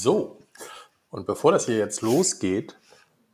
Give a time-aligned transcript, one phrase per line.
[0.00, 0.38] So,
[1.10, 2.76] und bevor das hier jetzt losgeht,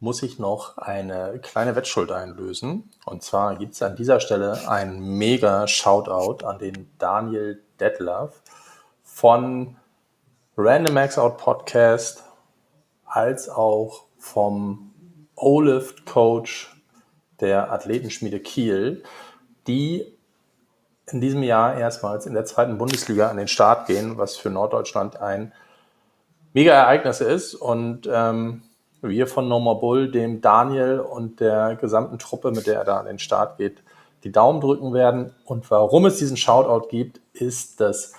[0.01, 2.91] muss ich noch eine kleine Wettschuld einlösen.
[3.05, 8.41] Und zwar gibt es an dieser Stelle ein mega Shoutout an den Daniel Detlef
[9.03, 9.77] von
[10.57, 12.25] Random Max Out Podcast
[13.05, 14.95] als auch vom
[15.37, 16.75] O-Lift Coach
[17.41, 19.03] der Athletenschmiede Kiel,
[19.67, 20.17] die
[21.13, 25.21] in diesem Jahr erstmals in der zweiten Bundesliga an den Start gehen, was für Norddeutschland
[25.21, 25.53] ein
[26.55, 27.55] mega Ereignis ist.
[27.55, 28.63] Und ähm,
[29.03, 32.97] wir von No More Bull, dem Daniel und der gesamten Truppe, mit der er da
[32.97, 33.83] an den Start geht,
[34.25, 35.35] die Daumen drücken werden.
[35.45, 38.15] Und warum es diesen Shoutout gibt, ist, dass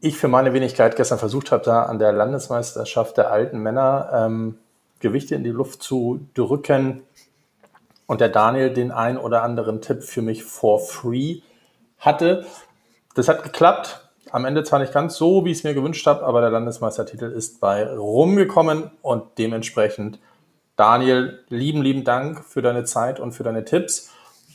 [0.00, 4.58] ich für meine Wenigkeit gestern versucht habe, da an der Landesmeisterschaft der alten Männer ähm,
[5.00, 7.02] Gewichte in die Luft zu drücken
[8.06, 11.40] und der Daniel den ein oder anderen Tipp für mich for free
[11.98, 12.46] hatte.
[13.14, 13.99] Das hat geklappt.
[14.32, 17.26] Am Ende zwar nicht ganz so, wie ich es mir gewünscht habe, aber der Landesmeistertitel
[17.26, 20.20] ist bei rumgekommen und dementsprechend
[20.76, 24.10] Daniel, lieben, lieben Dank für deine Zeit und für deine Tipps.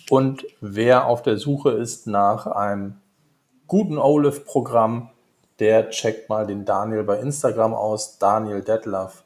[0.09, 3.01] Und wer auf der Suche ist nach einem
[3.67, 5.09] guten OLIF-Programm,
[5.59, 9.23] der checkt mal den Daniel bei Instagram aus, Daniel Detlef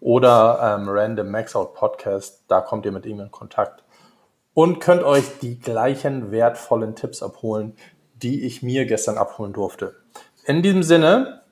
[0.00, 2.44] oder ähm, Random Maxout Podcast.
[2.46, 3.82] Da kommt ihr mit ihm in Kontakt
[4.54, 7.76] und könnt euch die gleichen wertvollen Tipps abholen,
[8.22, 9.96] die ich mir gestern abholen durfte.
[10.44, 11.42] In diesem Sinne,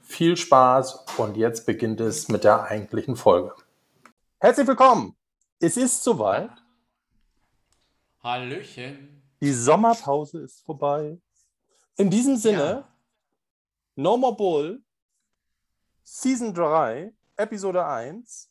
[0.00, 3.52] viel Spaß und jetzt beginnt es mit der eigentlichen Folge.
[4.38, 5.14] Herzlich willkommen!
[5.60, 6.50] Es ist soweit.
[8.22, 9.22] Hallöchen.
[9.40, 11.18] Die Sommerpause ist vorbei.
[11.96, 12.88] In diesem Sinne, ja.
[13.96, 14.82] No More Bull,
[16.02, 18.50] Season 3, Episode 1.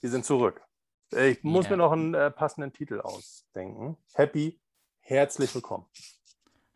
[0.00, 0.62] Wir sind zurück.
[1.10, 1.70] Ich muss ja.
[1.72, 3.96] mir noch einen äh, passenden Titel ausdenken.
[4.12, 4.60] Happy,
[5.08, 5.86] herzlich willkommen.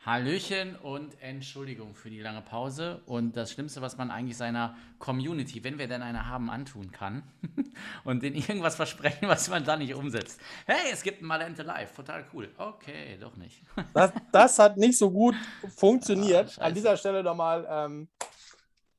[0.07, 5.63] Hallöchen und Entschuldigung für die lange Pause und das Schlimmste, was man eigentlich seiner Community,
[5.63, 7.31] wenn wir denn eine haben, antun kann
[8.05, 10.41] und denen irgendwas versprechen, was man da nicht umsetzt.
[10.65, 12.49] Hey, es gibt ein Malente Live, total cool.
[12.57, 13.63] Okay, doch nicht.
[13.93, 15.35] das, das hat nicht so gut
[15.77, 16.57] funktioniert.
[16.59, 18.09] Ah, An dieser Stelle nochmal ähm,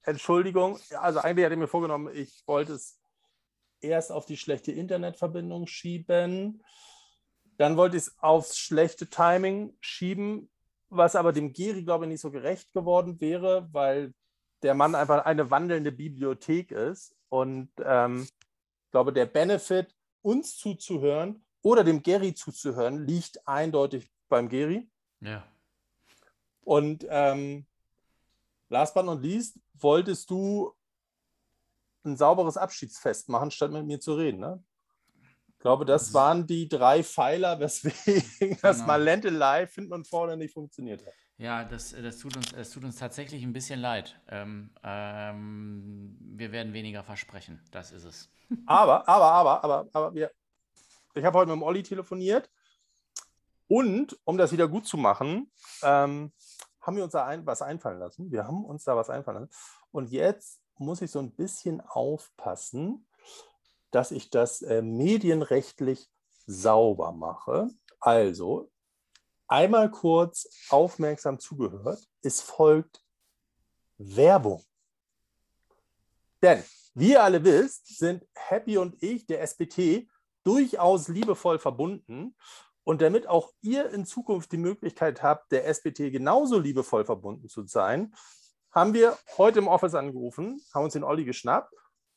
[0.03, 0.77] Entschuldigung.
[1.00, 3.00] Also eigentlich hatte ich mir vorgenommen, ich wollte es
[3.81, 6.61] erst auf die schlechte Internetverbindung schieben.
[7.57, 10.49] Dann wollte ich es aufs schlechte Timing schieben,
[10.89, 14.13] was aber dem Geri, glaube ich, nicht so gerecht geworden wäre, weil
[14.61, 17.15] der Mann einfach eine wandelnde Bibliothek ist.
[17.29, 24.47] Und ähm, ich glaube, der Benefit, uns zuzuhören oder dem Geri zuzuhören, liegt eindeutig beim
[24.49, 24.89] Geri.
[25.19, 25.43] Ja.
[26.61, 27.65] Und ähm,
[28.69, 30.73] last but not least, wolltest du
[32.05, 34.39] ein sauberes Abschiedsfest machen, statt mit mir zu reden.
[34.39, 34.63] Ne?
[35.63, 38.57] Ich glaube, das waren die drei Pfeiler, weswegen genau.
[38.62, 41.13] das Malente Live hinten und vorne nicht funktioniert hat.
[41.38, 44.19] Ja, das, das, tut, uns, das tut uns tatsächlich ein bisschen leid.
[44.28, 48.29] Ähm, ähm, wir werden weniger versprechen, das ist es.
[48.66, 50.31] Aber, aber, aber, aber, aber wir,
[51.16, 52.50] ich habe heute mit dem Olli telefoniert
[53.68, 55.50] und um das wieder gut zu machen,
[55.81, 56.34] ähm,
[56.81, 58.30] haben wir uns da ein, was einfallen lassen.
[58.30, 59.53] Wir haben uns da was einfallen lassen.
[59.91, 63.07] Und jetzt muss ich so ein bisschen aufpassen,
[63.93, 66.09] dass ich das äh, medienrechtlich
[66.47, 67.69] sauber mache.
[67.99, 68.71] Also
[69.47, 72.03] einmal kurz aufmerksam zugehört.
[72.23, 73.03] Es folgt
[73.97, 74.63] Werbung.
[76.41, 76.63] Denn,
[76.95, 80.07] wie ihr alle wisst, sind Happy und ich, der SBT,
[80.43, 82.35] durchaus liebevoll verbunden.
[82.83, 87.65] Und damit auch ihr in Zukunft die Möglichkeit habt, der SBT genauso liebevoll verbunden zu
[87.67, 88.13] sein,
[88.71, 91.71] haben wir heute im Office angerufen, haben uns den Olli geschnappt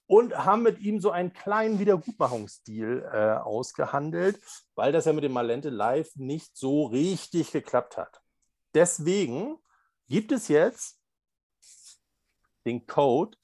[0.06, 4.40] und haben mit ihm so einen kleinen Wiedergutmachungsdeal äh, ausgehandelt,
[4.74, 8.20] weil das ja mit dem Malente Live nicht so richtig geklappt hat.
[8.74, 9.58] Deswegen
[10.08, 11.00] gibt es jetzt
[12.64, 13.36] den Code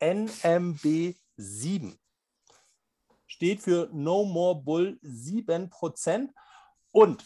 [0.00, 1.98] NMB7.
[3.26, 6.28] Steht für No More Bull 7%.
[6.92, 7.24] Und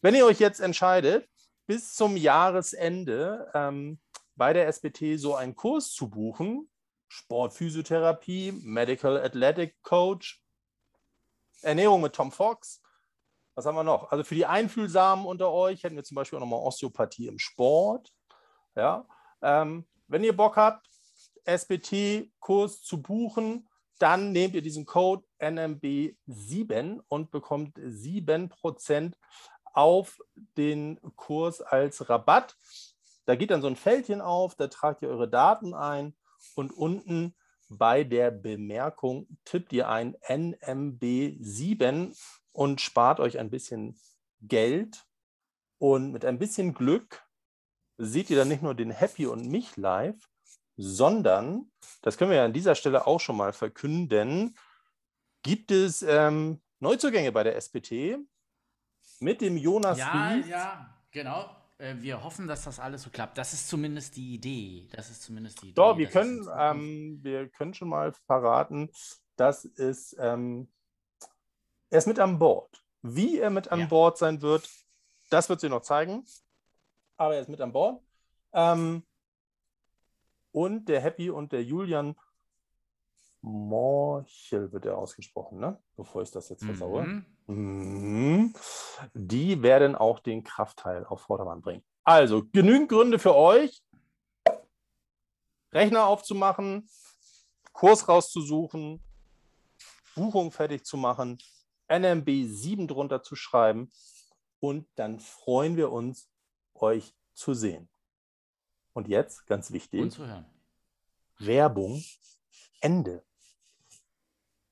[0.00, 1.28] wenn ihr euch jetzt entscheidet,
[1.66, 3.98] bis zum Jahresende ähm,
[4.36, 6.70] bei der SBT so einen Kurs zu buchen,
[7.08, 10.42] Sportphysiotherapie, Medical Athletic Coach,
[11.62, 12.82] Ernährung mit Tom Fox.
[13.54, 14.12] Was haben wir noch?
[14.12, 18.12] Also für die Einfühlsamen unter euch hätten wir zum Beispiel auch nochmal Osteopathie im Sport.
[18.76, 19.06] Ja,
[19.42, 20.88] ähm, wenn ihr Bock habt,
[21.44, 23.68] SBT-Kurs zu buchen,
[23.98, 29.14] dann nehmt ihr diesen Code NMB7 und bekommt 7%
[29.72, 30.18] auf
[30.56, 32.56] den Kurs als Rabatt.
[33.24, 36.14] Da geht dann so ein Fältchen auf, da tragt ihr eure Daten ein
[36.54, 37.34] und unten
[37.68, 42.16] bei der Bemerkung tippt ihr ein NMB7
[42.52, 43.98] und spart euch ein bisschen
[44.40, 45.04] Geld.
[45.78, 47.22] Und mit ein bisschen Glück
[47.98, 50.28] seht ihr dann nicht nur den Happy und mich live,
[50.76, 51.70] sondern,
[52.02, 54.56] das können wir ja an dieser Stelle auch schon mal verkünden,
[55.42, 58.18] gibt es ähm, Neuzugänge bei der SPT
[59.20, 60.48] mit dem Jonas Ja, Ries.
[60.48, 61.54] ja, genau.
[61.78, 63.38] Äh, wir hoffen, dass das alles so klappt.
[63.38, 64.88] Das ist zumindest die Idee.
[64.92, 65.74] Das ist zumindest die Idee.
[65.74, 68.90] Doch, wir können, ähm, wir können schon mal verraten,
[69.36, 70.68] dass es, ähm,
[71.90, 72.84] er ist mit an Bord.
[73.02, 73.86] Wie er mit an ja.
[73.86, 74.68] Bord sein wird,
[75.30, 76.24] das wird sie noch zeigen.
[77.16, 78.02] Aber er ist mit an Bord.
[78.52, 79.04] Ähm,
[80.50, 82.16] und der Happy und der Julian
[83.40, 85.80] Morchel wird er ausgesprochen, ne?
[85.96, 87.04] bevor ich das jetzt versaue.
[87.04, 87.26] Mhm.
[87.46, 88.54] Mhm.
[89.14, 91.84] Die werden auch den Kraftteil auf Vordermann bringen.
[92.04, 93.82] Also genügend Gründe für euch,
[95.72, 96.88] Rechner aufzumachen,
[97.72, 99.02] Kurs rauszusuchen,
[100.14, 101.38] Buchung fertig zu machen,
[101.88, 103.90] NMB 7 drunter zu schreiben
[104.60, 106.28] und dann freuen wir uns,
[106.74, 107.88] euch zu sehen.
[108.92, 110.00] Und jetzt, ganz wichtig.
[111.38, 112.02] Werbung
[112.80, 113.24] Ende.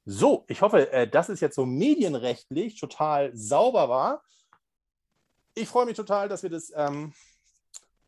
[0.08, 4.22] So, ich hoffe, äh, dass es jetzt so medienrechtlich total sauber war.
[5.54, 7.12] Ich freue mich total, dass wir das ähm,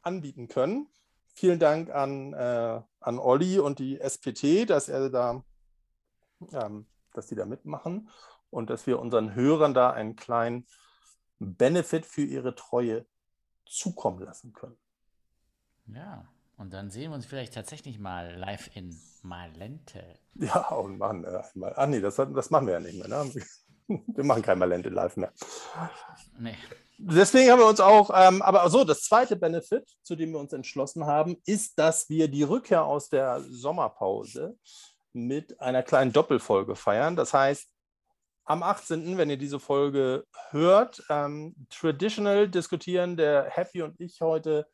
[0.03, 0.89] anbieten können.
[1.35, 5.43] Vielen Dank an, äh, an Olli und die SPT, dass er da,
[6.53, 8.09] ähm, dass die da mitmachen
[8.51, 10.69] und dass wir unseren Hörern da einen kleinen
[11.41, 13.07] Benefit für ihre Treue
[13.67, 14.79] zukommen lassen können.
[15.87, 20.03] Ja, und dann sehen wir uns vielleicht tatsächlich mal live in Malente.
[20.35, 21.73] Ja, und machen äh, einmal.
[21.77, 23.09] Ach nee, das, das machen wir ja nicht mehr.
[23.09, 23.33] Ne?
[23.89, 25.33] Wir machen kein Malente live mehr.
[26.39, 26.55] Nee.
[26.99, 30.53] Deswegen haben wir uns auch, ähm, aber so, das zweite Benefit, zu dem wir uns
[30.53, 34.59] entschlossen haben, ist, dass wir die Rückkehr aus der Sommerpause
[35.15, 37.17] mit einer kleinen Doppelfolge feiern.
[37.17, 37.67] Das heißt,
[38.45, 44.67] am 18., wenn ihr diese Folge hört, ähm, traditional diskutieren der Happy und ich heute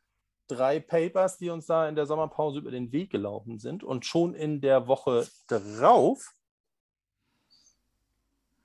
[0.47, 3.83] drei Papers, die uns da in der Sommerpause über den Weg gelaufen sind.
[3.83, 6.35] Und schon in der Woche drauf,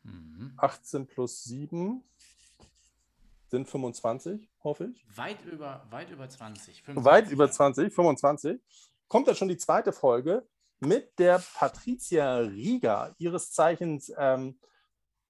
[0.04, 0.54] mhm.
[0.58, 2.04] 18 plus 7
[3.48, 5.06] sind 25, hoffe ich.
[5.18, 6.84] Weit über, weit über 20.
[6.84, 7.06] 25.
[7.06, 8.62] Weit über 20, 25.
[9.08, 10.48] Kommt da schon die zweite Folge
[10.80, 14.60] mit der Patricia Rieger, ihres Zeichens ähm,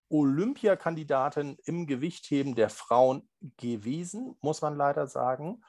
[0.10, 5.64] Olympiakandidatin im Gewichtheben der Frauen gewesen, muss man leider sagen.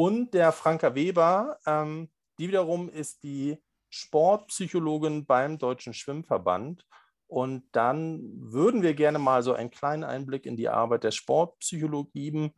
[0.00, 2.08] Und der Franka Weber, ähm,
[2.38, 6.86] die wiederum ist die Sportpsychologin beim Deutschen Schwimmverband.
[7.26, 12.12] Und dann würden wir gerne mal so einen kleinen Einblick in die Arbeit der Sportpsychologie
[12.14, 12.54] geben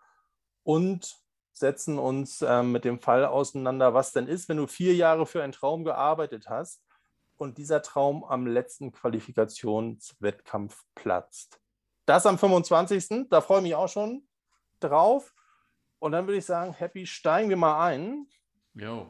[0.62, 1.16] und
[1.52, 5.42] setzen uns ähm, mit dem Fall auseinander, was denn ist, wenn du vier Jahre für
[5.42, 6.80] einen Traum gearbeitet hast
[7.38, 11.60] und dieser Traum am letzten Qualifikationswettkampf platzt.
[12.06, 13.28] Das am 25.
[13.30, 14.28] Da freue ich mich auch schon
[14.78, 15.34] drauf.
[16.02, 18.26] Und dann würde ich sagen, Happy, steigen wir mal ein.
[18.74, 19.06] Jo.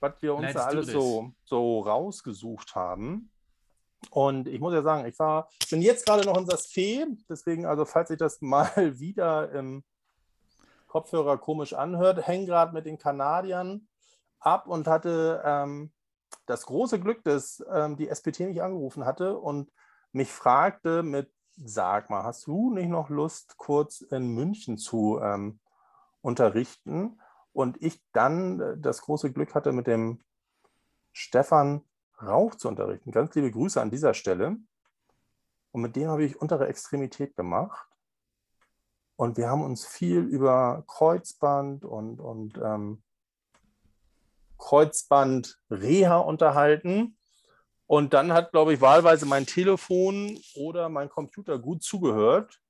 [0.00, 3.30] Was wir uns da alles so, so rausgesucht haben.
[4.10, 7.66] Und ich muss ja sagen, ich war, bin jetzt gerade noch in das Fee, deswegen,
[7.66, 9.84] also falls sich das mal wieder im
[10.88, 13.86] Kopfhörer komisch anhört, hänge gerade mit den Kanadiern
[14.40, 15.92] ab und hatte ähm,
[16.46, 19.70] das große Glück, dass ähm, die SPT mich angerufen hatte und
[20.10, 21.30] mich fragte mit,
[21.64, 25.60] sag mal, hast du nicht noch Lust, kurz in München zu ähm,
[26.24, 27.20] unterrichten.
[27.52, 30.20] Und ich dann äh, das große Glück hatte, mit dem
[31.12, 31.82] Stefan
[32.20, 33.12] Rauch zu unterrichten.
[33.12, 34.56] Ganz liebe Grüße an dieser Stelle.
[35.70, 37.88] Und mit dem habe ich untere Extremität gemacht.
[39.16, 43.02] Und wir haben uns viel über Kreuzband und, und ähm,
[44.58, 47.16] Kreuzband-Reha unterhalten.
[47.86, 52.60] Und dann hat, glaube ich, wahlweise mein Telefon oder mein Computer gut zugehört.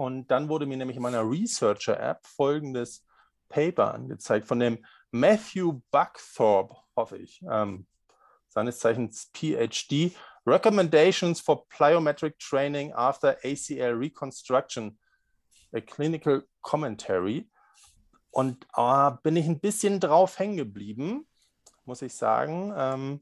[0.00, 3.04] Und dann wurde mir nämlich in meiner Researcher-App folgendes
[3.50, 7.86] Paper angezeigt von dem Matthew Buckthorpe, hoffe ich, ähm,
[8.48, 10.16] seines Zeichens PhD,
[10.46, 14.98] Recommendations for Plyometric Training After ACL Reconstruction,
[15.74, 17.50] a Clinical Commentary.
[18.30, 21.26] Und äh, bin ich ein bisschen drauf hängen geblieben,
[21.84, 22.72] muss ich sagen.
[22.74, 23.20] Ähm,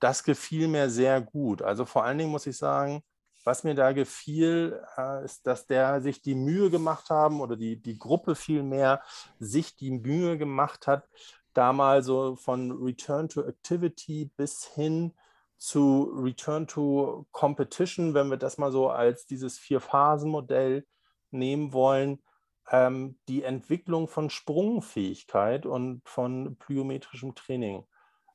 [0.00, 1.62] das gefiel mir sehr gut.
[1.62, 3.02] Also vor allen Dingen muss ich sagen,
[3.48, 7.80] was mir da gefiel, äh, ist, dass der sich die Mühe gemacht haben oder die,
[7.80, 9.02] die Gruppe vielmehr
[9.38, 11.08] sich die Mühe gemacht hat,
[11.54, 15.14] da mal so von Return to Activity bis hin
[15.56, 20.86] zu Return to Competition, wenn wir das mal so als dieses Vier-Phasen-Modell
[21.30, 22.22] nehmen wollen,
[22.70, 27.86] ähm, die Entwicklung von Sprungfähigkeit und von plyometrischem Training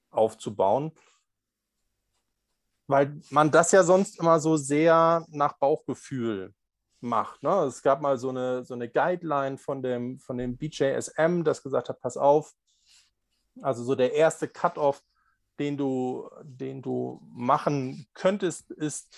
[0.10, 0.92] aufzubauen
[2.88, 6.54] weil man das ja sonst immer so sehr nach Bauchgefühl
[7.00, 7.44] macht.
[7.44, 7.64] Ne?
[7.64, 11.90] Es gab mal so eine, so eine Guideline von dem, von dem BJSM, das gesagt
[11.90, 12.54] hat, pass auf,
[13.62, 15.04] Also so der erste Cut-off,
[15.60, 19.16] den du, den du machen könntest, ist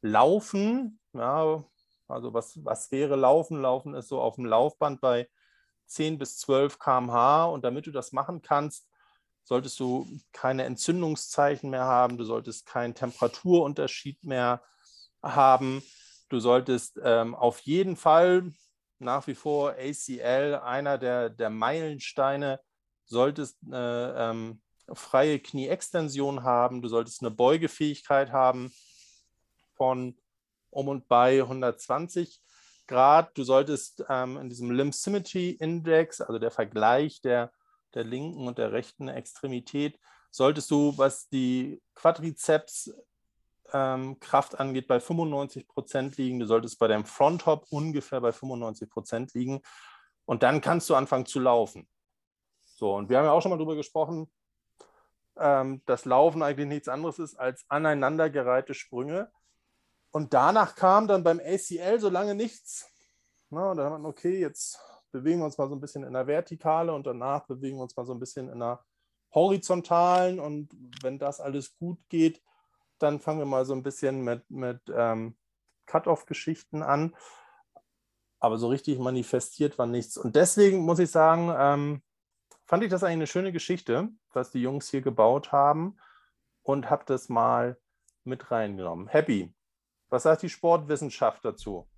[0.00, 1.00] Laufen.
[1.12, 1.64] Ja,
[2.06, 3.60] also was, was wäre Laufen?
[3.60, 5.28] Laufen ist so auf dem Laufband bei
[5.86, 7.46] 10 bis 12 km/h.
[7.46, 8.88] Und damit du das machen kannst,
[9.44, 14.62] solltest du keine Entzündungszeichen mehr haben, du solltest keinen Temperaturunterschied mehr
[15.22, 15.82] haben.
[16.28, 18.52] Du solltest ähm, auf jeden Fall
[18.98, 22.60] nach wie vor ACL, einer der, der Meilensteine,
[23.04, 28.72] solltest eine ähm, freie Knieextension haben, du solltest eine Beugefähigkeit haben
[29.74, 30.16] von
[30.70, 32.40] um und bei 120
[32.86, 33.36] Grad.
[33.36, 37.52] Du solltest ähm, in diesem Limb Symmetry Index, also der Vergleich der,
[37.94, 39.98] der linken und der rechten Extremität,
[40.30, 42.92] solltest du, was die Quadrizeps
[43.72, 46.40] ähm, angeht, bei 95 Prozent liegen.
[46.40, 49.60] Du solltest bei deinem Fronthop ungefähr bei 95 Prozent liegen.
[50.24, 51.88] Und dann kannst du anfangen zu laufen.
[52.64, 54.30] So, und wir haben ja auch schon mal darüber gesprochen,
[55.36, 59.30] ähm, dass Laufen eigentlich nichts anderes ist als aneinandergereihte Sprünge.
[60.10, 62.88] Und danach kam dann beim ACL so lange nichts.
[63.50, 64.78] Na, und dann hat man, okay, jetzt
[65.14, 67.96] bewegen wir uns mal so ein bisschen in der Vertikale und danach bewegen wir uns
[67.96, 68.84] mal so ein bisschen in der
[69.32, 70.40] horizontalen.
[70.40, 70.70] Und
[71.02, 72.42] wenn das alles gut geht,
[72.98, 75.36] dann fangen wir mal so ein bisschen mit, mit ähm,
[75.86, 77.14] Cut-off-Geschichten an.
[78.40, 80.16] Aber so richtig manifestiert war nichts.
[80.16, 82.02] Und deswegen muss ich sagen, ähm,
[82.66, 85.96] fand ich das eigentlich eine schöne Geschichte, was die Jungs hier gebaut haben
[86.62, 87.78] und habe das mal
[88.24, 89.06] mit reingenommen.
[89.06, 89.54] Happy,
[90.08, 91.88] was sagt die Sportwissenschaft dazu?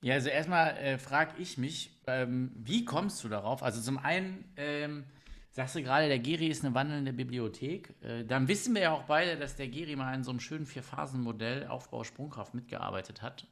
[0.00, 3.64] Ja, also erstmal äh, frage ich mich, ähm, wie kommst du darauf?
[3.64, 5.04] Also zum einen ähm,
[5.50, 7.94] sagst du gerade, der Geri ist eine wandelnde Bibliothek.
[8.02, 10.66] Äh, dann wissen wir ja auch beide, dass der Geri mal in so einem schönen
[10.66, 13.48] Vier-Phasen-Modell Aufbau Sprungkraft mitgearbeitet hat,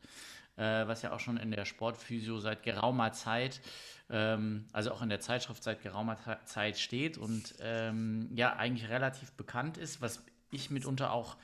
[0.57, 3.61] äh, was ja auch schon in der Sportphysio seit geraumer Zeit,
[4.09, 9.33] ähm, also auch in der Zeitschrift seit geraumer Zeit steht und ähm, ja eigentlich relativ
[9.33, 11.37] bekannt ist, was ich mitunter auch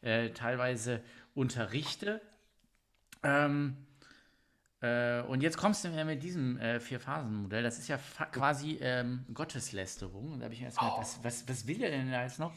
[0.00, 1.02] äh, teilweise
[1.34, 2.22] unterrichte.
[3.22, 3.85] Ähm,
[4.80, 7.62] äh, und jetzt kommst du mit diesem äh, Vier-Phasen-Modell.
[7.62, 7.98] Das ist ja
[8.32, 10.32] quasi ähm, Gotteslästerung.
[10.32, 11.00] Und da habe ich mir erst gedacht, oh.
[11.00, 12.52] was, was, was will der denn da jetzt noch?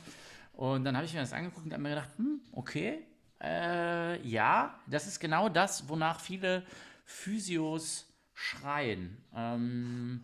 [0.54, 3.00] Und dann habe ich mir das angeguckt und habe mir gedacht, hm, okay,
[3.42, 6.66] äh, ja, das ist genau das, wonach viele
[7.06, 9.18] Physios schreien.
[9.34, 10.22] Ähm,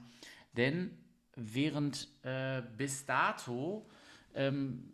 [0.54, 0.98] denn
[1.36, 3.90] während äh, bis dato
[4.34, 4.92] ähm,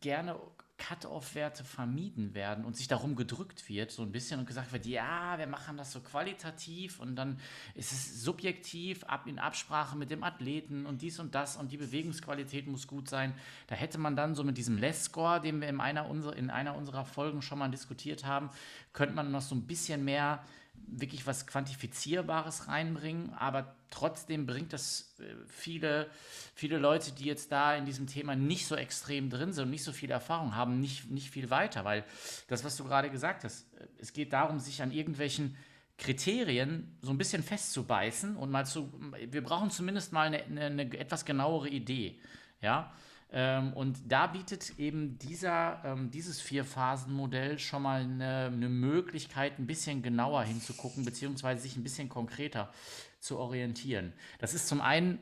[0.00, 0.36] gerne
[0.78, 5.38] Cut-off-Werte vermieden werden und sich darum gedrückt wird, so ein bisschen und gesagt wird, ja,
[5.38, 7.38] wir machen das so qualitativ und dann
[7.74, 11.78] ist es subjektiv, ab in Absprache mit dem Athleten und dies und das und die
[11.78, 13.34] Bewegungsqualität muss gut sein.
[13.68, 16.76] Da hätte man dann so mit diesem Less-Score, den wir in einer, unserer, in einer
[16.76, 18.50] unserer Folgen schon mal diskutiert haben,
[18.92, 20.44] könnte man noch so ein bisschen mehr
[20.86, 26.10] wirklich was Quantifizierbares reinbringen, aber trotzdem bringt das äh, viele,
[26.54, 29.84] viele Leute, die jetzt da in diesem Thema nicht so extrem drin sind und nicht
[29.84, 32.04] so viel Erfahrung haben, nicht, nicht viel weiter, weil
[32.48, 35.56] das, was du gerade gesagt hast, äh, es geht darum, sich an irgendwelchen
[35.98, 38.92] Kriterien so ein bisschen festzubeißen und mal zu,
[39.30, 42.18] wir brauchen zumindest mal eine, eine, eine etwas genauere Idee,
[42.60, 42.92] ja,
[43.32, 49.66] ähm, und da bietet eben dieser, ähm, dieses Vier-Phasen-Modell schon mal eine, eine, Möglichkeit, ein
[49.66, 52.72] bisschen genauer hinzugucken, beziehungsweise sich ein bisschen konkreter
[53.18, 54.12] zu orientieren.
[54.38, 55.18] Das ist zum einen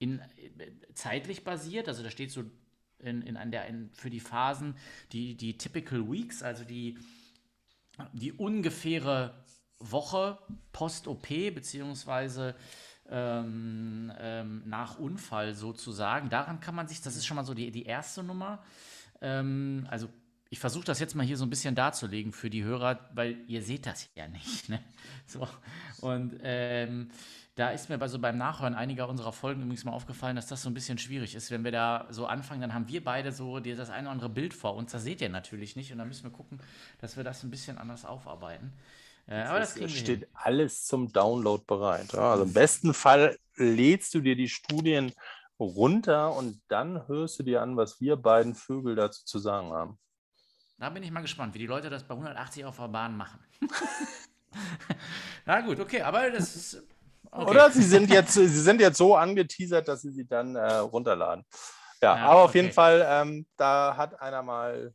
[0.00, 0.20] in,
[0.94, 2.42] zeitlich basiert, also da steht so
[2.98, 4.74] in, in, an der, in, für die Phasen
[5.12, 6.98] die, die Typical Weeks, also die,
[8.12, 9.44] die ungefähre
[9.78, 10.38] Woche
[10.72, 12.56] post-OP, beziehungsweise
[13.10, 16.28] ähm, ähm, nach Unfall sozusagen.
[16.30, 18.62] Daran kann man sich, das ist schon mal so die, die erste Nummer.
[19.20, 20.08] Ähm, also
[20.50, 23.62] ich versuche das jetzt mal hier so ein bisschen darzulegen für die Hörer, weil ihr
[23.62, 24.68] seht das ja nicht.
[24.68, 24.80] Ne?
[25.26, 25.48] So.
[26.02, 27.10] Und ähm,
[27.54, 30.62] da ist mir bei so beim Nachhören einiger unserer Folgen übrigens mal aufgefallen, dass das
[30.62, 31.50] so ein bisschen schwierig ist.
[31.50, 34.52] Wenn wir da so anfangen, dann haben wir beide so das eine oder andere Bild
[34.52, 34.92] vor uns.
[34.92, 35.92] Das seht ihr natürlich nicht.
[35.92, 36.60] Und dann müssen wir gucken,
[36.98, 38.72] dass wir das ein bisschen anders aufarbeiten.
[39.26, 40.28] Ja, aber das, das steht hin.
[40.34, 42.14] alles zum Download bereit.
[42.14, 45.12] Also im besten Fall lädst du dir die Studien
[45.58, 49.98] runter und dann hörst du dir an, was wir beiden Vögel dazu zu sagen haben.
[50.78, 53.38] Da bin ich mal gespannt, wie die Leute das bei 180 auf der Bahn machen.
[55.46, 56.82] Na gut, okay, aber das ist.
[57.30, 57.50] Okay.
[57.50, 61.46] Oder sie sind, jetzt, sie sind jetzt so angeteasert, dass sie sie dann äh, runterladen.
[62.02, 62.62] Ja, ja, aber auf okay.
[62.62, 64.92] jeden Fall, ähm, da hat einer mal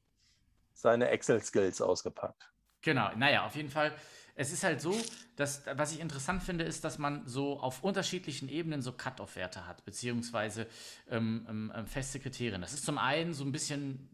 [0.74, 2.52] seine Excel-Skills ausgepackt.
[2.82, 3.94] Genau, naja, auf jeden Fall
[4.38, 4.96] es ist halt so,
[5.36, 9.84] dass, was ich interessant finde, ist, dass man so auf unterschiedlichen Ebenen so Cut-off-Werte hat,
[9.84, 10.68] beziehungsweise
[11.10, 12.62] ähm, ähm, ähm, feste Kriterien.
[12.62, 14.08] Das ist zum einen so ein bisschen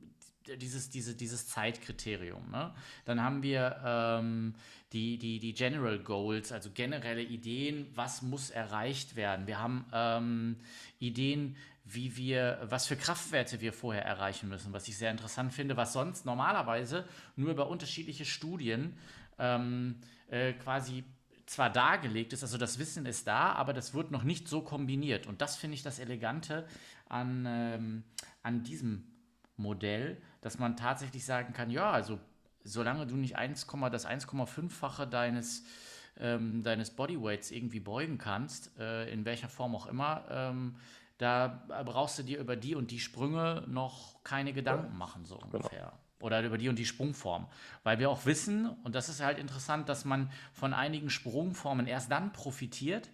[0.62, 2.50] dieses, diese, dieses Zeitkriterium.
[2.52, 2.74] Ne?
[3.06, 4.56] Dann haben wir ähm,
[4.94, 9.46] die, die, die General Goals, also generelle Ideen, was muss erreicht werden.
[9.46, 10.56] Wir haben ähm,
[11.00, 15.76] Ideen, wie wir, was für Kraftwerte wir vorher erreichen müssen, was ich sehr interessant finde,
[15.76, 18.98] was sonst normalerweise nur über unterschiedliche Studien
[19.40, 21.04] ähm, äh, quasi
[21.46, 25.28] zwar dargelegt ist, also das Wissen ist da, aber das wird noch nicht so kombiniert.
[25.28, 26.68] Und das finde ich das Elegante
[27.10, 28.04] an, ähm,
[28.42, 29.04] an diesem
[29.58, 32.20] Modell, dass man tatsächlich sagen kann, ja, also
[32.64, 35.64] solange du nicht 1, das 1,5-fache deines,
[36.18, 40.76] ähm, deines Bodyweights irgendwie beugen kannst, äh, in welcher Form auch immer, ähm,
[41.18, 45.46] da brauchst du dir über die und die Sprünge noch keine Gedanken machen, so genau.
[45.46, 45.80] ungefähr.
[45.80, 46.00] Genau.
[46.24, 47.48] Oder über die und die Sprungform.
[47.84, 52.10] Weil wir auch wissen, und das ist halt interessant, dass man von einigen Sprungformen erst
[52.12, 53.10] dann profitiert,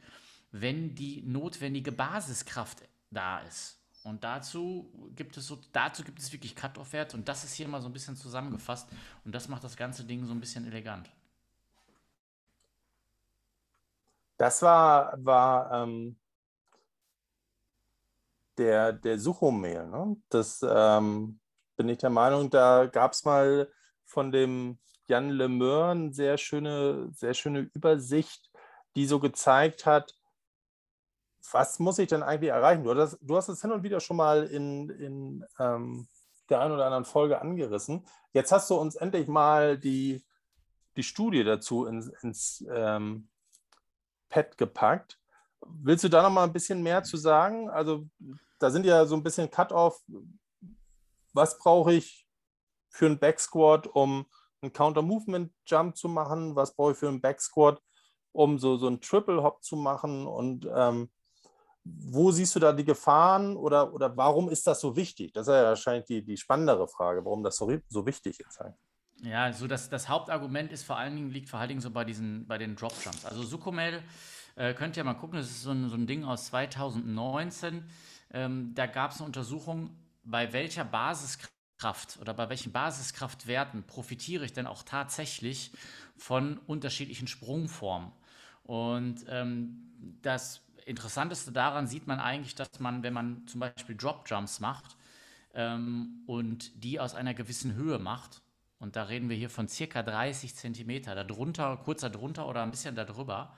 [0.51, 3.79] wenn die notwendige Basiskraft da ist.
[4.03, 7.81] Und dazu gibt es so, dazu gibt es wirklich Cut-Off-Werte und das ist hier mal
[7.81, 8.87] so ein bisschen zusammengefasst
[9.25, 11.09] und das macht das ganze Ding so ein bisschen elegant.
[14.37, 16.15] Das war, war ähm,
[18.57, 19.87] der, der Suchomail.
[19.87, 20.15] Ne?
[20.29, 21.39] Das ähm,
[21.79, 23.71] bin ich der Meinung, da gab es mal
[24.03, 28.51] von dem Jan Lemeur eine sehr schöne, sehr schöne Übersicht,
[28.97, 30.13] die so gezeigt hat,
[31.53, 32.83] was muss ich denn eigentlich erreichen?
[32.83, 36.05] Du hast, du hast es hin und wieder schon mal in, in ähm,
[36.49, 38.05] der einen oder anderen Folge angerissen.
[38.33, 40.21] Jetzt hast du uns endlich mal die,
[40.97, 43.29] die Studie dazu ins, ins ähm,
[44.27, 45.17] Pad gepackt.
[45.61, 47.69] Willst du da noch mal ein bisschen mehr zu sagen?
[47.69, 48.05] Also
[48.59, 50.03] da sind ja so ein bisschen Cut-off.
[51.33, 52.27] Was brauche ich
[52.89, 54.25] für einen Backsquat, um
[54.61, 56.55] einen Counter-Movement-Jump zu machen?
[56.55, 57.81] Was brauche ich für einen Backsquat,
[58.31, 60.27] um so, so einen Triple-Hop zu machen?
[60.27, 61.09] Und ähm,
[61.83, 65.33] wo siehst du da die Gefahren oder, oder warum ist das so wichtig?
[65.33, 68.59] Das ist ja wahrscheinlich die, die spannendere Frage, warum das so, so wichtig ist.
[69.21, 72.05] Ja, so das, das Hauptargument ist vor allen Dingen, liegt vor allen Dingen so bei
[72.05, 73.25] diesen, bei den Drop Jumps.
[73.25, 74.01] Also Sukomel,
[74.55, 77.83] äh, könnt ihr mal gucken, das ist so ein, so ein Ding aus 2019.
[78.31, 79.89] Ähm, da gab es eine Untersuchung,
[80.29, 85.71] bei welcher Basiskraft oder bei welchen Basiskraftwerten profitiere ich denn auch tatsächlich
[86.17, 88.11] von unterschiedlichen Sprungformen.
[88.63, 94.29] Und ähm, das Interessanteste daran sieht man eigentlich, dass man, wenn man zum Beispiel Drop
[94.29, 94.97] Jumps macht
[95.53, 98.41] ähm, und die aus einer gewissen Höhe macht,
[98.79, 102.95] und da reden wir hier von circa 30 Zentimeter, darunter, kurz darunter oder ein bisschen
[102.95, 103.53] darüber,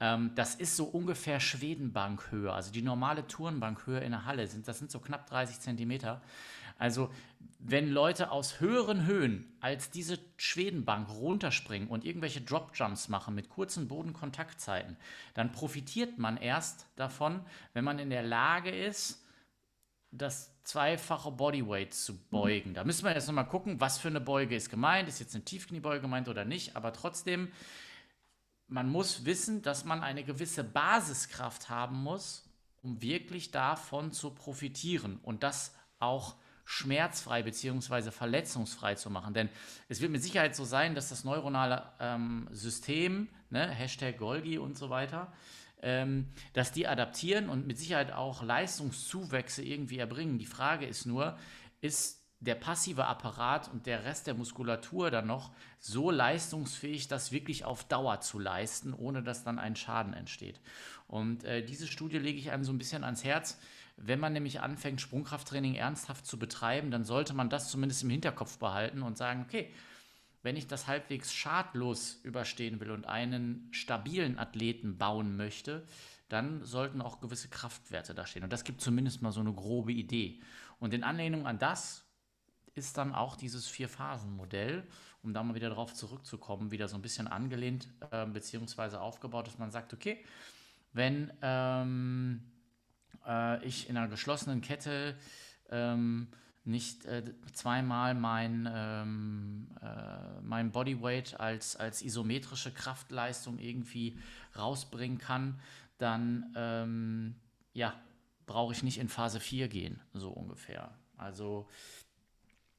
[0.00, 4.78] ähm, das ist so ungefähr Schwedenbankhöhe, also die normale Turnbankhöhe in der Halle, sind, das
[4.78, 6.20] sind so knapp 30 Zentimeter.
[6.78, 7.10] Also
[7.58, 13.88] wenn Leute aus höheren Höhen als diese Schwedenbank runterspringen und irgendwelche Dropjumps machen mit kurzen
[13.88, 14.96] Bodenkontaktzeiten,
[15.34, 17.40] dann profitiert man erst davon,
[17.72, 19.22] wenn man in der Lage ist,
[20.12, 22.74] das zweifache Bodyweight zu beugen.
[22.74, 25.08] Da müssen wir jetzt nochmal gucken, was für eine Beuge ist gemeint.
[25.08, 26.76] Ist jetzt eine Tiefkniebeuge gemeint oder nicht?
[26.76, 27.48] Aber trotzdem,
[28.68, 32.44] man muss wissen, dass man eine gewisse Basiskraft haben muss,
[32.82, 35.18] um wirklich davon zu profitieren.
[35.22, 38.10] Und das auch schmerzfrei bzw.
[38.10, 39.34] verletzungsfrei zu machen.
[39.34, 39.48] Denn
[39.88, 44.76] es wird mit Sicherheit so sein, dass das neuronale ähm, System, ne, Hashtag Golgi und
[44.76, 45.32] so weiter,
[45.80, 50.38] ähm, dass die adaptieren und mit Sicherheit auch Leistungszuwächse irgendwie erbringen.
[50.38, 51.38] Die Frage ist nur,
[51.80, 57.64] ist der passive Apparat und der Rest der Muskulatur dann noch so leistungsfähig, das wirklich
[57.64, 60.60] auf Dauer zu leisten, ohne dass dann ein Schaden entsteht.
[61.08, 63.58] Und äh, diese Studie lege ich einem so ein bisschen ans Herz,
[63.96, 68.58] wenn man nämlich anfängt, Sprungkrafttraining ernsthaft zu betreiben, dann sollte man das zumindest im Hinterkopf
[68.58, 69.72] behalten und sagen, okay,
[70.42, 75.86] wenn ich das halbwegs schadlos überstehen will und einen stabilen Athleten bauen möchte,
[76.28, 78.44] dann sollten auch gewisse Kraftwerte da stehen.
[78.44, 80.40] Und das gibt zumindest mal so eine grobe Idee.
[80.78, 82.05] Und in Anlehnung an das
[82.76, 84.86] ist dann auch dieses Vier-Phasen-Modell,
[85.22, 89.58] um da mal wieder darauf zurückzukommen, wieder so ein bisschen angelehnt äh, beziehungsweise aufgebaut, dass
[89.58, 90.24] man sagt, okay,
[90.92, 92.42] wenn ähm,
[93.26, 95.16] äh, ich in einer geschlossenen Kette
[95.70, 96.28] ähm,
[96.64, 104.18] nicht äh, zweimal mein, ähm, äh, mein Bodyweight als, als isometrische Kraftleistung irgendwie
[104.56, 105.60] rausbringen kann,
[105.98, 107.36] dann ähm,
[107.72, 107.94] ja,
[108.46, 110.92] brauche ich nicht in Phase 4 gehen, so ungefähr.
[111.16, 111.68] Also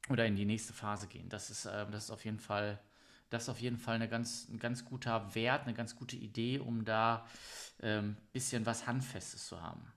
[0.10, 1.30] oder in die nächste Phase gehen.
[1.30, 2.80] Das ist, äh, das ist auf jeden Fall,
[3.30, 6.60] das ist auf jeden Fall eine ganz, ein ganz guter Wert, eine ganz gute Idee,
[6.60, 7.26] um da
[7.80, 9.91] ein ähm, bisschen was Handfestes zu haben.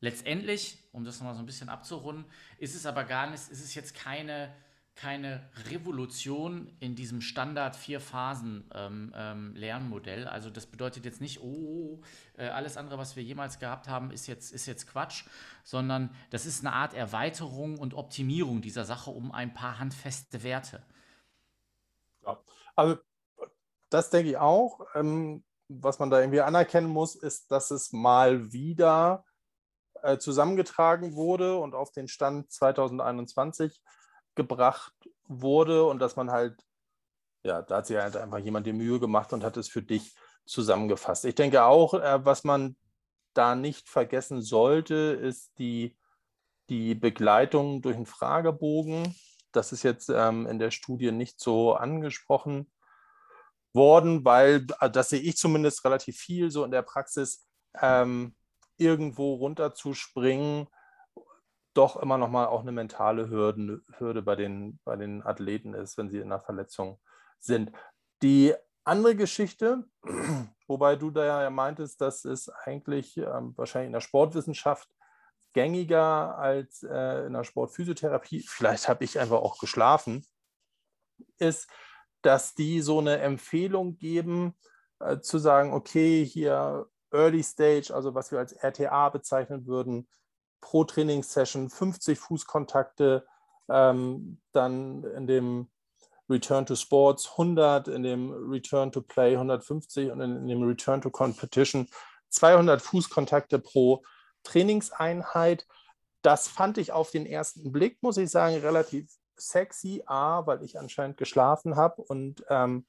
[0.00, 2.24] Letztendlich, um das nochmal so ein bisschen abzurunden,
[2.58, 4.52] ist es aber gar nicht, ist es jetzt keine
[4.94, 9.56] keine Revolution in diesem Standard vier Phasen ähm, ähm.
[10.26, 12.02] Also das bedeutet jetzt nicht, oh,
[12.36, 15.24] äh, alles andere, was wir jemals gehabt haben, ist jetzt, ist jetzt Quatsch,
[15.64, 20.82] sondern das ist eine Art Erweiterung und Optimierung dieser Sache um ein paar handfeste Werte.
[22.24, 22.38] Ja,
[22.76, 22.98] also
[23.88, 24.80] das denke ich auch.
[24.94, 29.24] Ähm, was man da irgendwie anerkennen muss, ist, dass es mal wieder
[30.02, 33.80] äh, zusammengetragen wurde und auf den Stand 2021
[34.34, 34.94] gebracht
[35.28, 36.64] wurde und dass man halt,
[37.42, 40.14] ja, da hat sich halt einfach jemand die Mühe gemacht und hat es für dich
[40.44, 41.24] zusammengefasst.
[41.24, 42.76] Ich denke auch, äh, was man
[43.34, 45.96] da nicht vergessen sollte, ist die,
[46.68, 49.14] die Begleitung durch einen Fragebogen.
[49.52, 52.70] Das ist jetzt ähm, in der Studie nicht so angesprochen
[53.72, 57.46] worden, weil äh, das sehe ich zumindest relativ viel so in der Praxis,
[57.80, 58.34] ähm,
[58.76, 60.68] irgendwo runterzuspringen
[61.74, 65.96] doch immer noch mal auch eine mentale Hürde, Hürde bei, den, bei den Athleten ist,
[65.98, 67.00] wenn sie in einer Verletzung
[67.38, 67.72] sind.
[68.22, 68.54] Die
[68.84, 69.84] andere Geschichte,
[70.66, 74.88] wobei du da ja meintest, das ist eigentlich ähm, wahrscheinlich in der Sportwissenschaft
[75.52, 80.26] gängiger als äh, in der Sportphysiotherapie, vielleicht habe ich einfach auch geschlafen,
[81.38, 81.68] ist,
[82.22, 84.54] dass die so eine Empfehlung geben,
[85.00, 90.08] äh, zu sagen, okay, hier Early Stage, also was wir als RTA bezeichnen würden,
[90.62, 93.26] pro Trainingssession 50 Fußkontakte,
[93.68, 95.68] ähm, dann in dem
[96.30, 101.02] Return to Sports 100, in dem Return to Play 150 und in, in dem Return
[101.02, 101.88] to Competition
[102.30, 104.02] 200 Fußkontakte pro
[104.44, 105.66] Trainingseinheit.
[106.22, 110.02] Das fand ich auf den ersten Blick, muss ich sagen, relativ sexy.
[110.06, 112.86] A, weil ich anscheinend geschlafen habe und ähm,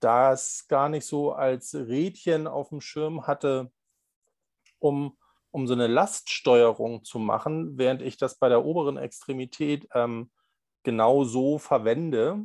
[0.00, 3.70] das gar nicht so als Rädchen auf dem Schirm hatte,
[4.80, 5.16] um
[5.52, 10.30] um so eine Laststeuerung zu machen, während ich das bei der oberen Extremität ähm,
[10.82, 12.44] genau so verwende.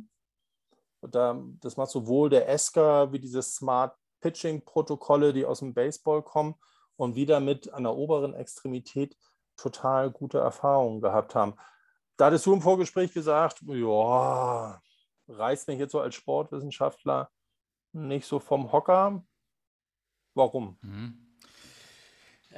[1.00, 6.54] Da, das macht sowohl der ESCA wie diese Smart Pitching-Protokolle, die aus dem Baseball kommen
[6.96, 9.16] und wieder mit an der oberen Extremität
[9.56, 11.54] total gute Erfahrungen gehabt haben.
[12.16, 14.80] Da hattest du im Vorgespräch gesagt, ja,
[15.28, 17.30] reißt mich jetzt so als Sportwissenschaftler
[17.92, 19.24] nicht so vom Hocker.
[20.34, 20.78] Warum?
[20.82, 21.27] Mhm.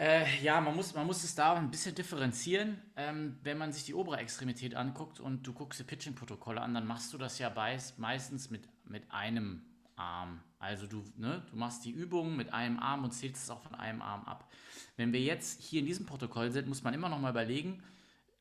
[0.01, 2.81] Äh, ja, man muss, man muss es da ein bisschen differenzieren.
[2.97, 6.87] Ähm, wenn man sich die obere Extremität anguckt und du guckst die Pitching-Protokolle an, dann
[6.87, 9.61] machst du das ja meist, meistens mit, mit einem
[9.97, 10.41] Arm.
[10.59, 13.75] Also du, ne, du machst die Übung mit einem Arm und zählst es auch von
[13.75, 14.51] einem Arm ab.
[14.97, 17.83] Wenn wir jetzt hier in diesem Protokoll sind, muss man immer noch mal überlegen,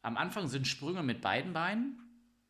[0.02, 2.00] am Anfang sind Sprünge mit beiden Beinen,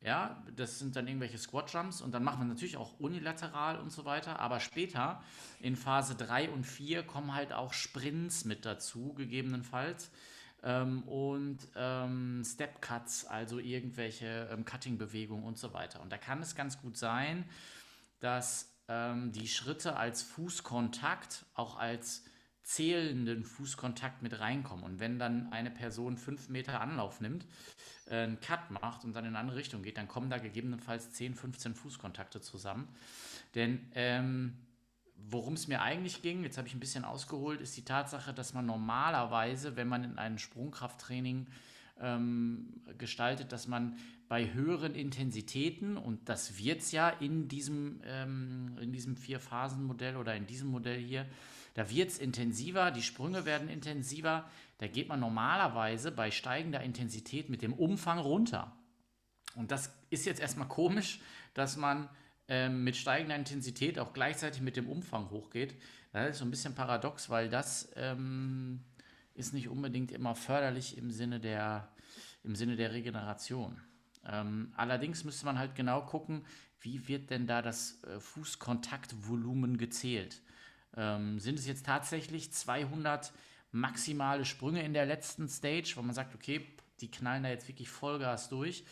[0.01, 3.91] ja, das sind dann irgendwelche Squat Jumps und dann machen wir natürlich auch unilateral und
[3.91, 4.39] so weiter.
[4.39, 5.21] Aber später
[5.59, 10.09] in Phase 3 und 4 kommen halt auch Sprints mit dazu, gegebenenfalls.
[10.63, 16.01] Ähm, und ähm, Step Cuts, also irgendwelche ähm, Cutting-Bewegungen und so weiter.
[16.01, 17.45] Und da kann es ganz gut sein,
[18.19, 22.23] dass ähm, die Schritte als Fußkontakt auch als
[22.69, 24.85] zählenden Fußkontakt mit reinkommen.
[24.85, 27.47] Und wenn dann eine Person fünf Meter Anlauf nimmt,
[28.05, 31.11] äh, einen Cut macht und dann in eine andere Richtung geht, dann kommen da gegebenenfalls
[31.13, 32.87] 10, 15 Fußkontakte zusammen.
[33.55, 34.53] Denn ähm,
[35.15, 38.53] worum es mir eigentlich ging, jetzt habe ich ein bisschen ausgeholt, ist die Tatsache, dass
[38.53, 41.47] man normalerweise, wenn man in einem Sprungkrafttraining
[41.99, 48.77] ähm, gestaltet, dass man bei höheren Intensitäten, und das wird es ja in diesem, ähm,
[48.79, 51.25] in diesem Vier-Phasen-Modell oder in diesem Modell hier,
[51.73, 54.49] da wird es intensiver, die Sprünge werden intensiver.
[54.79, 58.75] Da geht man normalerweise bei steigender Intensität mit dem Umfang runter.
[59.55, 61.19] Und das ist jetzt erstmal komisch,
[61.53, 62.09] dass man
[62.47, 65.75] ähm, mit steigender Intensität auch gleichzeitig mit dem Umfang hochgeht.
[66.11, 68.81] Das ist so ein bisschen paradox, weil das ähm,
[69.35, 71.89] ist nicht unbedingt immer förderlich im Sinne der,
[72.43, 73.79] im Sinne der Regeneration.
[74.25, 76.45] Ähm, allerdings müsste man halt genau gucken,
[76.81, 80.41] wie wird denn da das äh, Fußkontaktvolumen gezählt.
[80.95, 83.31] Ähm, sind es jetzt tatsächlich 200
[83.71, 86.65] maximale Sprünge in der letzten Stage, wo man sagt, okay,
[87.01, 88.83] die knallen da jetzt wirklich Vollgas durch?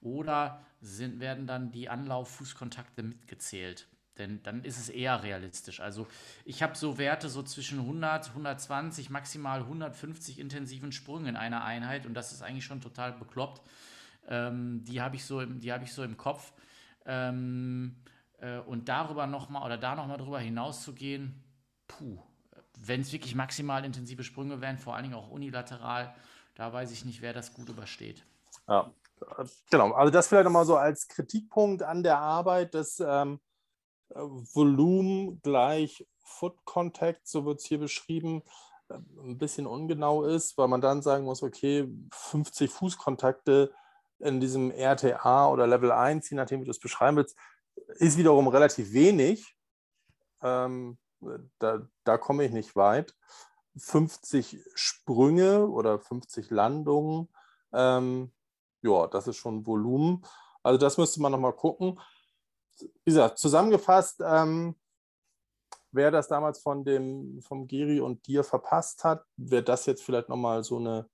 [0.00, 3.86] Oder sind, werden dann die Anlauf-Fußkontakte mitgezählt?
[4.18, 5.80] Denn dann ist es eher realistisch.
[5.80, 6.06] Also
[6.44, 12.04] ich habe so Werte so zwischen 100, 120, maximal 150 intensiven Sprüngen in einer Einheit
[12.04, 13.62] und das ist eigentlich schon total bekloppt.
[14.28, 16.52] Ähm, die habe ich, so im, hab ich so im Kopf.
[17.06, 17.96] Ähm,
[18.42, 21.42] äh, und darüber nochmal oder da nochmal drüber hinauszugehen,
[21.86, 22.18] puh,
[22.78, 26.14] wenn es wirklich maximal intensive Sprünge wären, vor allen Dingen auch unilateral,
[26.54, 28.24] da weiß ich nicht, wer das gut übersteht.
[28.68, 28.90] Ja,
[29.70, 29.92] genau.
[29.92, 33.40] Also das vielleicht nochmal so als Kritikpunkt an der Arbeit, das ähm,
[34.10, 38.42] Volumen gleich Foot Contact, so wird es hier beschrieben,
[38.88, 43.72] äh, ein bisschen ungenau ist, weil man dann sagen muss, okay, 50 Fußkontakte
[44.18, 47.36] in diesem RTA oder Level 1, je nachdem, wie du es beschreiben willst,
[47.98, 49.56] ist wiederum relativ wenig.
[50.42, 50.98] Ähm,
[51.58, 53.14] da, da komme ich nicht weit.
[53.76, 57.28] 50 Sprünge oder 50 Landungen,
[57.72, 58.32] ähm,
[58.82, 60.24] ja, das ist schon Volumen.
[60.62, 61.98] Also das müsste man nochmal gucken.
[62.78, 64.76] Wie gesagt, zusammengefasst, ähm,
[65.92, 70.28] wer das damals von dem, vom Giri und dir verpasst hat, wäre das jetzt vielleicht
[70.28, 71.08] nochmal so eine,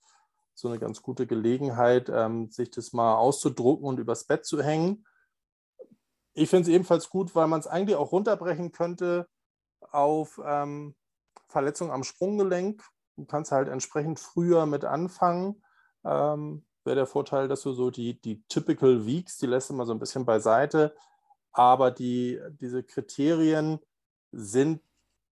[0.55, 5.07] so eine ganz gute Gelegenheit, ähm, sich das mal auszudrucken und übers Bett zu hängen.
[6.39, 9.29] Ich finde es ebenfalls gut, weil man es eigentlich auch runterbrechen könnte
[9.91, 10.95] auf ähm,
[11.49, 12.83] Verletzung am Sprunggelenk.
[13.17, 15.63] Du kannst halt entsprechend früher mit anfangen.
[16.05, 19.85] Ähm, Wäre der Vorteil, dass du so die, die Typical Weeks, die lässt du mal
[19.85, 20.95] so ein bisschen beiseite.
[21.53, 23.81] Aber die, diese Kriterien
[24.31, 24.81] sind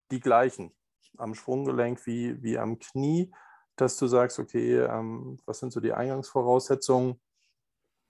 [0.09, 0.71] die gleichen
[1.17, 3.31] am Sprunggelenk wie, wie am Knie,
[3.75, 7.21] dass du sagst, okay, ähm, was sind so die Eingangsvoraussetzungen?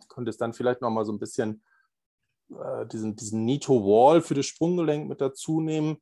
[0.07, 1.61] Könntest dann vielleicht noch mal so ein bisschen
[2.49, 5.97] äh, diesen, diesen Nito-Wall für das Sprunggelenk mit dazu nehmen.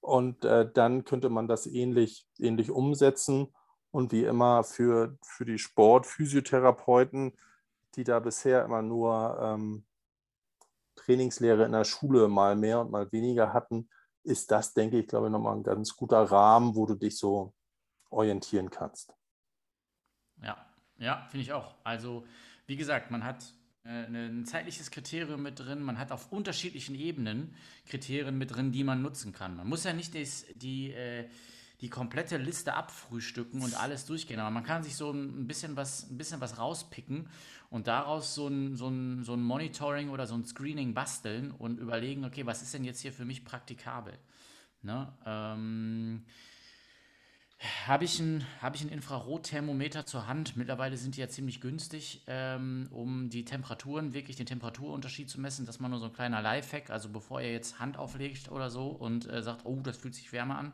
[0.00, 3.54] Und äh, dann könnte man das ähnlich, ähnlich umsetzen.
[3.90, 7.32] Und wie immer für, für die Sportphysiotherapeuten,
[7.94, 9.86] die da bisher immer nur ähm,
[10.96, 13.88] Trainingslehre in der Schule mal mehr und mal weniger hatten,
[14.24, 17.54] ist das, denke ich, glaube ich, nochmal ein ganz guter Rahmen, wo du dich so
[18.10, 19.14] orientieren kannst.
[20.42, 20.56] Ja,
[20.98, 21.74] ja, finde ich auch.
[21.84, 22.24] Also,
[22.66, 23.44] wie gesagt, man hat
[23.84, 25.82] ein zeitliches Kriterium mit drin.
[25.82, 27.54] Man hat auf unterschiedlichen Ebenen
[27.86, 29.56] Kriterien mit drin, die man nutzen kann.
[29.56, 31.28] Man muss ja nicht des, die, äh,
[31.82, 36.10] die komplette Liste abfrühstücken und alles durchgehen, aber man kann sich so ein bisschen was,
[36.10, 37.28] ein bisschen was rauspicken
[37.68, 41.78] und daraus so ein, so, ein, so ein Monitoring oder so ein Screening basteln und
[41.78, 44.14] überlegen, okay, was ist denn jetzt hier für mich praktikabel?
[44.80, 45.12] Ne?
[45.26, 46.24] Ähm,
[47.86, 50.56] habe ich ein, hab Infrarotthermometer zur Hand.
[50.56, 55.66] Mittlerweile sind die ja ziemlich günstig, ähm, um die Temperaturen, wirklich den Temperaturunterschied zu messen.
[55.66, 56.90] Das ist mal nur so ein kleiner Lifehack.
[56.90, 60.32] Also bevor ihr jetzt Hand auflegt oder so und äh, sagt, oh, das fühlt sich
[60.32, 60.72] wärmer an.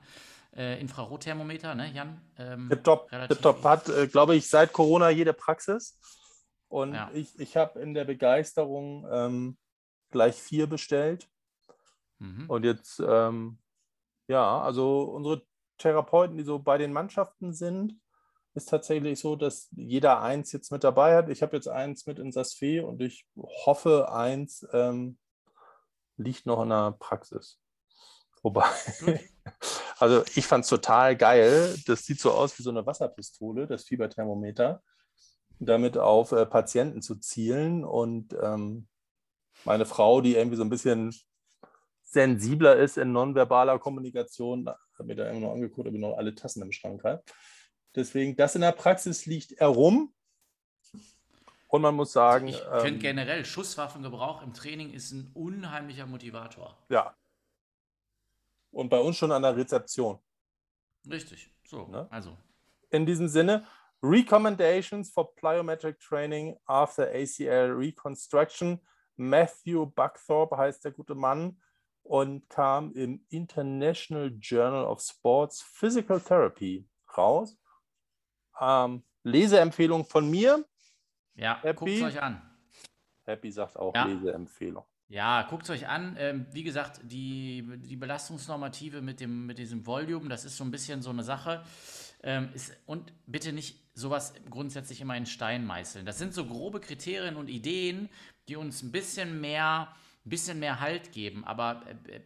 [0.56, 2.20] Äh, Infrarotthermometer, ne, Jan?
[2.38, 5.98] Ähm, Tipptopp, Tipptopp hat, äh, glaube ich, seit Corona jede Praxis.
[6.68, 7.10] Und ja.
[7.14, 9.56] ich, ich habe in der Begeisterung ähm,
[10.10, 11.28] gleich vier bestellt.
[12.18, 12.48] Mhm.
[12.48, 13.58] Und jetzt, ähm,
[14.28, 15.42] ja, also unsere
[15.80, 17.98] Therapeuten, die so bei den Mannschaften sind,
[18.54, 21.28] ist tatsächlich so, dass jeder eins jetzt mit dabei hat.
[21.28, 25.18] Ich habe jetzt eins mit in Sasfe und ich hoffe, eins ähm,
[26.16, 27.58] liegt noch in der Praxis.
[28.42, 28.66] Wobei,
[29.98, 31.76] also ich fand es total geil.
[31.86, 34.82] Das sieht so aus wie so eine Wasserpistole, das Fieberthermometer,
[35.58, 37.84] damit auf äh, Patienten zu zielen.
[37.84, 38.88] Und ähm,
[39.64, 41.14] meine Frau, die irgendwie so ein bisschen
[42.10, 46.34] sensibler ist in nonverbaler Kommunikation, habe mir da immer noch angeguckt, ob ich noch alle
[46.34, 47.22] Tassen im Schrank habe.
[47.94, 50.12] Deswegen, das in der Praxis liegt herum.
[51.68, 52.48] Und man muss sagen.
[52.48, 56.76] Ich finde ähm, generell, Schusswaffengebrauch im Training ist ein unheimlicher Motivator.
[56.88, 57.16] Ja.
[58.72, 60.18] Und bei uns schon an der Rezeption.
[61.08, 61.52] Richtig.
[61.64, 62.08] So, ne?
[62.10, 62.36] also.
[62.90, 63.66] In diesem Sinne,
[64.02, 68.80] Recommendations for Plyometric Training after ACL Reconstruction.
[69.16, 71.60] Matthew Buckthorpe heißt der gute Mann
[72.10, 76.84] und kam im International Journal of Sports Physical Therapy
[77.16, 77.56] raus.
[78.60, 80.64] Ähm, Leseempfehlung von mir.
[81.34, 82.42] Ja, guckt es euch an.
[83.22, 84.06] Happy sagt auch ja.
[84.06, 84.84] Leseempfehlung.
[85.06, 86.16] Ja, guckt es euch an.
[86.18, 90.72] Ähm, wie gesagt, die, die Belastungsnormative mit, dem, mit diesem Volume, das ist so ein
[90.72, 91.62] bisschen so eine Sache.
[92.24, 96.06] Ähm, ist, und bitte nicht sowas grundsätzlich immer in Stein meißeln.
[96.06, 98.08] Das sind so grobe Kriterien und Ideen,
[98.48, 102.20] die uns ein bisschen mehr ein bisschen mehr Halt geben, aber äh, äh,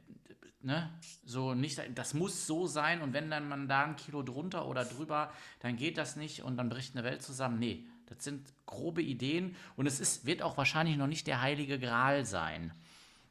[0.61, 0.91] ne,
[1.25, 4.85] so nicht, das muss so sein und wenn dann man da ein Kilo drunter oder
[4.85, 5.31] drüber,
[5.61, 7.59] dann geht das nicht und dann bricht eine Welt zusammen.
[7.59, 11.79] Nee, das sind grobe Ideen und es ist, wird auch wahrscheinlich noch nicht der heilige
[11.79, 12.73] Gral sein.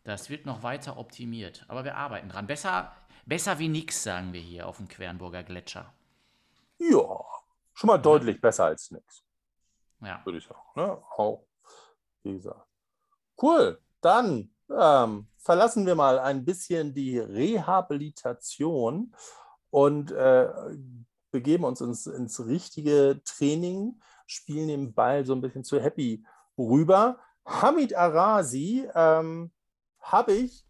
[0.03, 2.47] Das wird noch weiter optimiert, aber wir arbeiten dran.
[2.47, 2.93] Besser,
[3.25, 5.93] besser wie nix, sagen wir hier auf dem Quernburger Gletscher.
[6.77, 7.23] Ja,
[7.73, 9.23] schon mal deutlich besser als nix.
[10.01, 10.21] Ja.
[10.25, 10.59] Würde ich sagen.
[10.75, 10.91] Ne?
[11.17, 11.45] Auch,
[12.23, 12.67] wie gesagt.
[13.41, 13.79] Cool.
[14.01, 19.15] Dann ähm, verlassen wir mal ein bisschen die Rehabilitation
[19.69, 20.49] und äh,
[21.31, 26.23] begeben uns ins, ins, richtige Training, spielen den Ball so ein bisschen zu Happy
[26.57, 27.17] rüber.
[27.45, 29.51] Hamid Arasi ähm,
[29.99, 30.65] habe ich,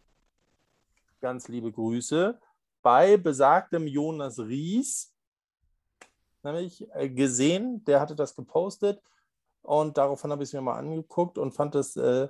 [1.20, 2.38] ganz liebe Grüße,
[2.82, 5.14] bei besagtem Jonas Ries
[6.44, 7.84] nämlich äh, gesehen.
[7.84, 9.02] Der hatte das gepostet
[9.62, 12.28] und daraufhin habe ich es mir mal angeguckt und fand es äh,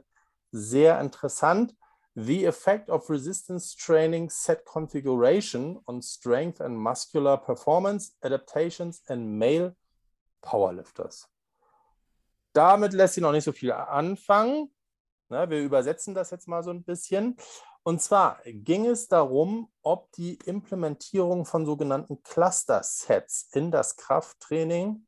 [0.55, 1.75] sehr interessant.
[2.15, 9.75] The effect of resistance training set configuration on strength and muscular performance adaptations in male
[10.41, 11.29] powerlifters.
[12.55, 14.71] damit lässt sich noch nicht so viel anfangen.
[15.29, 17.37] Na, wir übersetzen das jetzt mal so ein bisschen.
[17.83, 25.07] Und zwar ging es darum, ob die Implementierung von sogenannten Cluster-Sets in das Krafttraining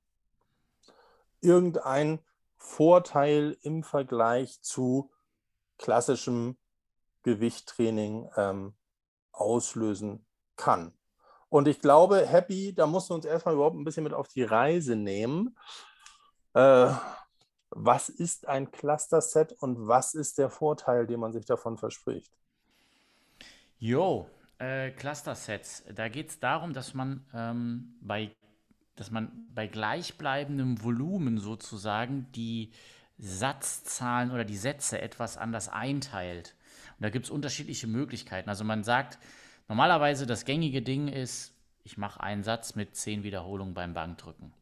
[1.40, 2.18] irgendeinen
[2.56, 5.10] Vorteil im Vergleich zu
[5.78, 6.56] klassischem
[7.22, 8.74] Gewichttraining ähm,
[9.32, 10.24] auslösen
[10.56, 10.92] kann.
[11.48, 14.42] Und ich glaube, Happy, da musst du uns erstmal überhaupt ein bisschen mit auf die
[14.42, 15.56] Reise nehmen.
[16.54, 16.92] Äh,
[17.70, 22.32] was ist ein Cluster-Set und was ist der Vorteil, den man sich davon verspricht?
[23.78, 25.84] Jo, äh, Cluster-Sets.
[25.94, 28.34] Da geht es darum, dass man, ähm, bei,
[28.94, 32.72] dass man bei gleichbleibendem Volumen sozusagen die
[33.18, 36.54] Satzzahlen oder die Sätze etwas anders einteilt.
[36.98, 38.48] Und da gibt es unterschiedliche Möglichkeiten.
[38.48, 39.18] Also man sagt,
[39.68, 41.52] normalerweise das gängige Ding ist,
[41.84, 44.52] ich mache einen Satz mit zehn Wiederholungen beim Bankdrücken.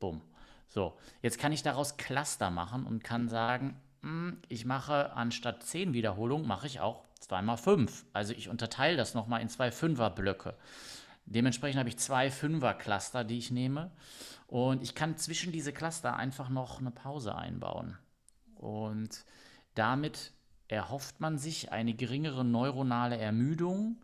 [0.00, 0.20] Bumm.
[0.68, 5.92] So, jetzt kann ich daraus Cluster machen und kann sagen, hm, ich mache anstatt zehn
[5.94, 8.04] Wiederholungen, mache ich auch zweimal fünf.
[8.12, 10.54] Also ich unterteile das nochmal in zwei Fünfer-Blöcke.
[11.26, 13.90] Dementsprechend habe ich zwei Fünfer-Cluster, die ich nehme.
[14.46, 17.96] Und ich kann zwischen diese Cluster einfach noch eine Pause einbauen.
[18.64, 19.24] Und
[19.74, 20.32] damit
[20.68, 23.96] erhofft man sich eine geringere neuronale Ermüdung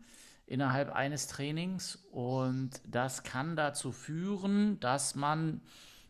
[0.45, 1.95] innerhalb eines Trainings.
[2.11, 5.61] Und das kann dazu führen, dass man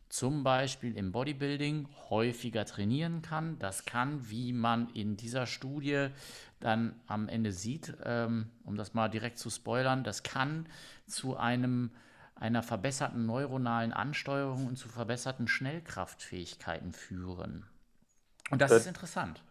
[0.09, 3.57] zum Beispiel im Bodybuilding häufiger trainieren kann.
[3.59, 6.09] Das kann, wie man in dieser Studie
[6.59, 10.67] dann am Ende sieht, ähm, um das mal direkt zu spoilern, das kann
[11.07, 11.91] zu einem
[12.35, 17.65] einer verbesserten neuronalen Ansteuerung und zu verbesserten Schnellkraftfähigkeiten führen.
[18.51, 19.43] Und das äh, ist interessant.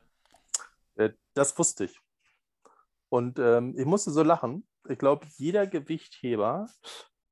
[0.96, 1.98] Äh, das wusste ich.
[3.08, 4.66] Und ähm, ich musste so lachen.
[4.88, 6.68] Ich glaube, jeder Gewichtheber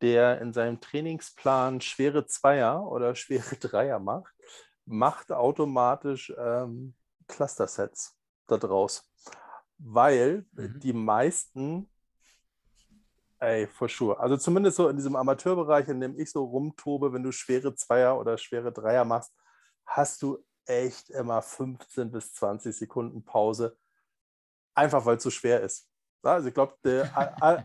[0.00, 4.35] der in seinem Trainingsplan schwere Zweier oder schwere Dreier macht,
[4.85, 6.94] macht automatisch ähm,
[7.26, 9.11] Cluster-Sets daraus.
[9.78, 10.81] Weil mhm.
[10.81, 11.90] die meisten,
[13.38, 17.22] ey, for sure, also zumindest so in diesem Amateurbereich, in dem ich so rumtobe, wenn
[17.22, 19.33] du schwere Zweier oder schwere Dreier machst,
[19.85, 23.76] hast du echt immer 15 bis 20 Sekunden Pause,
[24.74, 25.88] einfach weil es so schwer ist.
[26.22, 26.76] Also ich glaube,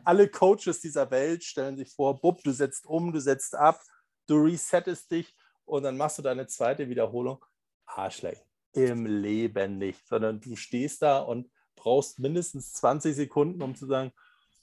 [0.05, 3.81] alle Coaches dieser Welt stellen sich vor, Bub, du setzt um, du setzt ab,
[4.27, 5.35] du resettest dich
[5.65, 7.43] und dann machst du deine zweite Wiederholung.
[7.85, 8.45] Arschlecht.
[8.73, 14.11] Im Leben nicht, sondern du stehst da und brauchst mindestens 20 Sekunden, um zu sagen,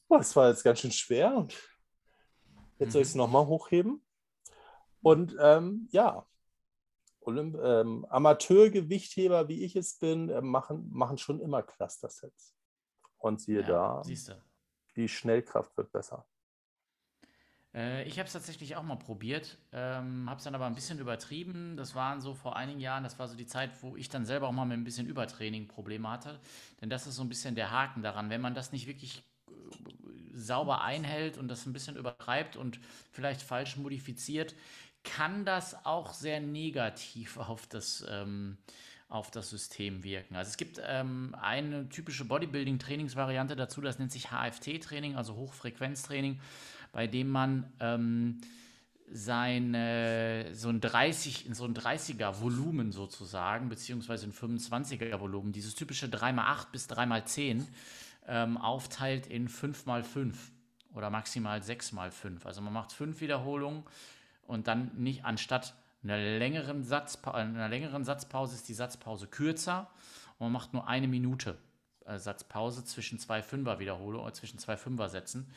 [0.08, 1.54] oh, das war jetzt ganz schön schwer und
[2.78, 3.20] jetzt soll ich es mhm.
[3.20, 4.04] nochmal hochheben.
[5.02, 6.26] Und ähm, ja,
[7.20, 12.54] Olymp ähm, Amateurgewichtheber, wie ich es bin, äh, machen, machen schon immer Cluster-Sets.
[13.18, 14.42] Und siehe ja, da, siehste.
[14.96, 16.26] die Schnellkraft wird besser.
[17.74, 20.98] Äh, ich habe es tatsächlich auch mal probiert, ähm, habe es dann aber ein bisschen
[20.98, 21.76] übertrieben.
[21.76, 24.48] Das waren so vor einigen Jahren, das war so die Zeit, wo ich dann selber
[24.48, 26.40] auch mal mit ein bisschen Übertraining Probleme hatte.
[26.80, 28.30] Denn das ist so ein bisschen der Haken daran.
[28.30, 29.52] Wenn man das nicht wirklich äh,
[30.32, 32.80] sauber einhält und das ein bisschen übertreibt und
[33.12, 34.54] vielleicht falsch modifiziert,
[35.04, 38.58] kann das auch sehr negativ auf das ähm,
[39.08, 40.36] auf das System wirken.
[40.36, 46.38] Also es gibt ähm, eine typische Bodybuilding-Trainingsvariante dazu, das nennt sich HFT-Training, also Hochfrequenztraining,
[46.92, 48.40] bei dem man ähm,
[49.12, 49.74] sein,
[50.52, 56.70] so ein 30, so ein 30er Volumen sozusagen, beziehungsweise ein 25er Volumen, dieses typische 3x8
[56.70, 57.66] bis 3x10
[58.28, 60.34] ähm, aufteilt in 5x5
[60.94, 62.44] oder maximal 6x5.
[62.44, 63.82] Also man macht fünf Wiederholungen
[64.50, 69.28] und dann nicht anstatt in einer längeren, Satzpa in einer längeren Satzpause ist die Satzpause
[69.28, 69.88] kürzer
[70.38, 71.56] und man macht nur eine Minute
[72.04, 75.48] äh, Satzpause zwischen zwei Fünfer-Wiederholungen oder zwischen zwei Fünfer-Sätzen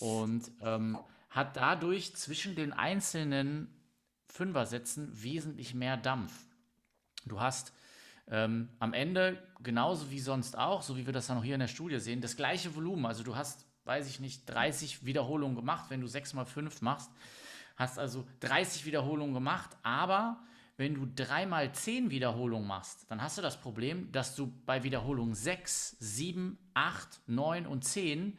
[0.00, 0.98] und ähm,
[1.30, 3.72] hat dadurch zwischen den einzelnen
[4.28, 6.32] Fünfer-Sätzen wesentlich mehr Dampf.
[7.24, 7.72] Du hast
[8.28, 11.60] ähm, am Ende, genauso wie sonst auch, so wie wir das dann auch hier in
[11.60, 13.06] der Studie sehen, das gleiche Volumen.
[13.06, 17.10] Also du hast, weiß ich nicht, 30 Wiederholungen gemacht, wenn du 6 mal 5 machst
[17.76, 20.42] Hast also 30 Wiederholungen gemacht, aber
[20.76, 24.82] wenn du 3 mal 10 Wiederholungen machst, dann hast du das Problem, dass du bei
[24.82, 28.38] Wiederholung 6, 7, 8, 9 und 10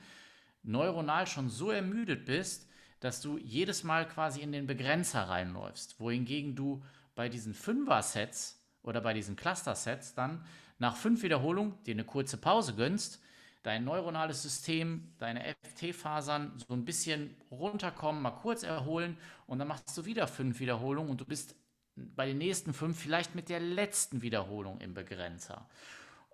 [0.63, 2.69] neuronal schon so ermüdet bist,
[2.99, 5.99] dass du jedes Mal quasi in den Begrenzer reinläufst.
[5.99, 6.83] Wohingegen du
[7.15, 10.45] bei diesen Fünfer-Sets oder bei diesen Cluster-Sets dann
[10.79, 13.21] nach 5 Wiederholungen dir eine kurze Pause gönnst
[13.63, 19.97] dein neuronales System, deine FT-Fasern so ein bisschen runterkommen, mal kurz erholen und dann machst
[19.97, 21.55] du wieder fünf Wiederholungen und du bist
[21.95, 25.67] bei den nächsten fünf vielleicht mit der letzten Wiederholung im Begrenzer.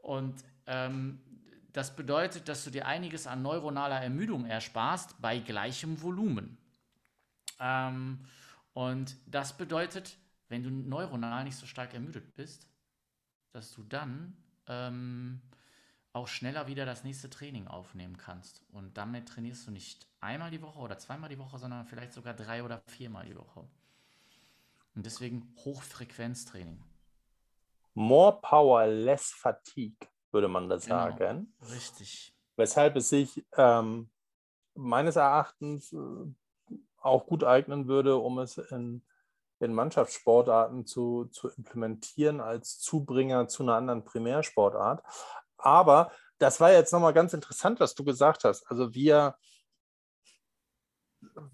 [0.02, 1.20] Und ähm,
[1.74, 6.58] das bedeutet, dass du dir einiges an neuronaler Ermüdung ersparst bei gleichem Volumen.
[7.60, 8.20] Ähm,
[8.74, 10.18] und das bedeutet
[10.50, 12.68] wenn du neuronal nicht so stark ermüdet bist,
[13.52, 14.36] dass du dann
[14.68, 15.42] ähm,
[16.20, 18.64] auch schneller wieder das nächste Training aufnehmen kannst.
[18.72, 22.34] Und damit trainierst du nicht einmal die Woche oder zweimal die Woche, sondern vielleicht sogar
[22.34, 23.64] drei oder viermal die Woche.
[24.96, 26.84] Und deswegen Hochfrequenztraining.
[27.94, 30.88] More power, less fatigue, würde man da genau.
[30.88, 31.18] sagen.
[31.18, 32.36] Genau, richtig.
[32.56, 34.10] Weshalb es sich ähm,
[34.76, 39.04] meines Erachtens äh, auch gut eignen würde, um es in,
[39.60, 45.04] in Mannschaftssportarten zu, zu implementieren als Zubringer zu einer anderen Primärsportart.
[45.60, 48.66] Aber das war jetzt nochmal ganz interessant, was du gesagt hast.
[48.70, 49.36] Also wir,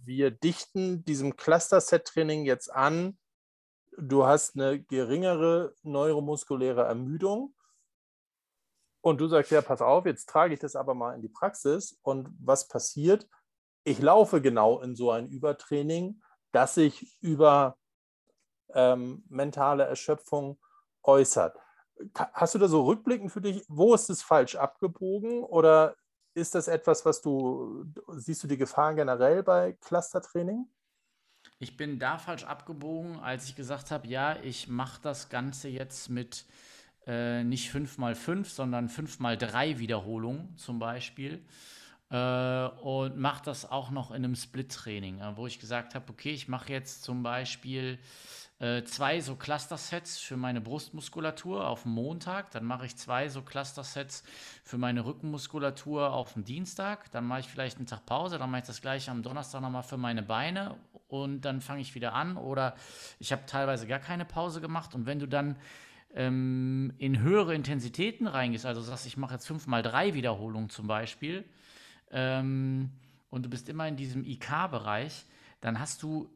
[0.04, 3.18] wir dichten diesem Cluster-Set-Training jetzt an.
[3.98, 7.56] Du hast eine geringere neuromuskuläre Ermüdung.
[9.02, 12.00] Und du sagst, ja, pass auf, jetzt trage ich das aber mal in die Praxis.
[12.02, 13.28] Und was passiert?
[13.84, 17.78] Ich laufe genau in so ein Übertraining, das sich über
[18.74, 20.60] ähm, mentale Erschöpfung
[21.04, 21.56] äußert.
[22.34, 25.96] Hast du da so rückblickend für dich, wo ist es falsch abgebogen oder
[26.34, 30.68] ist das etwas, was du, siehst du die Gefahr generell bei Clustertraining?
[31.60, 36.10] Ich bin da falsch abgebogen, als ich gesagt habe, ja, ich mache das Ganze jetzt
[36.10, 36.46] mit
[37.08, 41.46] äh, nicht 5x5, sondern 5x3 Wiederholungen zum Beispiel.
[42.10, 46.32] Äh, und mache das auch noch in einem Split-Training, äh, wo ich gesagt habe, okay,
[46.32, 48.00] ich mache jetzt zum Beispiel
[48.60, 53.42] äh, zwei so Cluster-Sets für meine Brustmuskulatur auf dem Montag, dann mache ich zwei so
[53.42, 54.24] Cluster-Sets
[54.64, 58.62] für meine Rückenmuskulatur auf dem Dienstag, dann mache ich vielleicht einen Tag Pause, dann mache
[58.62, 60.78] ich das gleiche am Donnerstag nochmal für meine Beine.
[61.08, 62.36] Und dann fange ich wieder an.
[62.36, 62.76] Oder
[63.20, 64.96] ich habe teilweise gar keine Pause gemacht.
[64.96, 65.56] Und wenn du dann
[66.14, 70.88] ähm, in höhere Intensitäten reingehst, also sagst, ich mache jetzt 5 mal 3 Wiederholungen zum
[70.88, 71.46] Beispiel
[72.10, 72.90] ähm,
[73.30, 75.26] und du bist immer in diesem IK-Bereich,
[75.62, 76.30] dann hast du,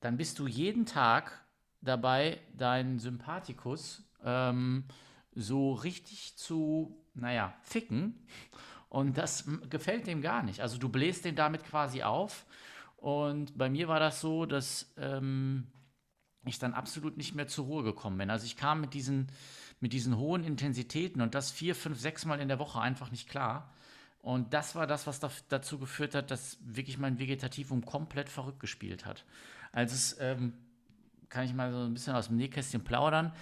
[0.00, 1.45] dann bist du jeden Tag
[1.80, 4.84] dabei, deinen Sympathikus ähm,
[5.34, 8.26] so richtig zu, naja, ficken.
[8.88, 10.60] Und das gefällt dem gar nicht.
[10.60, 12.46] Also du bläst den damit quasi auf.
[12.96, 15.66] Und bei mir war das so, dass ähm,
[16.46, 18.30] ich dann absolut nicht mehr zur Ruhe gekommen bin.
[18.30, 19.28] Also ich kam mit diesen,
[19.80, 23.28] mit diesen hohen Intensitäten und das vier, fünf, sechs Mal in der Woche einfach nicht
[23.28, 23.72] klar.
[24.20, 28.60] Und das war das, was da, dazu geführt hat, dass wirklich mein Vegetativum komplett verrückt
[28.60, 29.24] gespielt hat.
[29.72, 30.54] Als es ähm,
[31.28, 33.32] kann ich mal so ein bisschen aus dem Nähkästchen plaudern.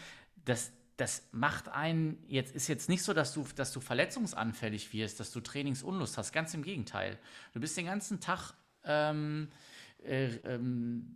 [0.45, 5.21] Das, das macht einen, jetzt ist jetzt nicht so, dass du, dass du verletzungsanfällig wirst,
[5.21, 6.33] dass du Trainingsunlust hast.
[6.33, 7.19] Ganz im Gegenteil.
[7.53, 8.53] Du bist den ganzen Tag
[8.85, 9.49] ähm,
[10.05, 11.15] äh, ähm,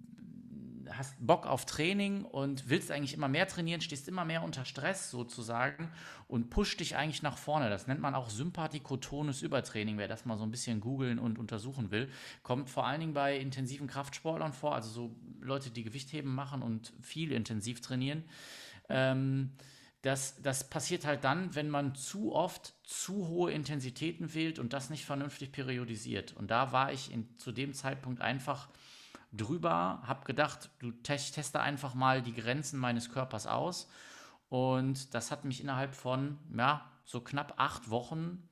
[0.93, 5.11] hast Bock auf Training und willst eigentlich immer mehr trainieren, stehst immer mehr unter Stress
[5.11, 5.91] sozusagen
[6.27, 7.71] und pusht dich eigentlich nach vorne.
[7.71, 11.91] Das nennt man auch sympathikotones Übertraining, wer das mal so ein bisschen googeln und untersuchen
[11.91, 12.11] will.
[12.43, 16.93] Kommt vor allen Dingen bei intensiven Kraftsportlern vor, also so Leute, die Gewichtheben machen und
[17.01, 18.25] viel intensiv trainieren.
[18.89, 19.53] Ähm,
[20.03, 24.91] das, das passiert halt dann, wenn man zu oft zu hohe Intensitäten wählt und das
[24.91, 26.37] nicht vernünftig periodisiert.
[26.37, 28.69] Und da war ich in, zu dem Zeitpunkt einfach
[29.33, 33.89] drüber, habe gedacht, du teste einfach mal die Grenzen meines Körpers aus.
[34.49, 38.49] Und das hat mich innerhalb von, ja, so knapp acht Wochen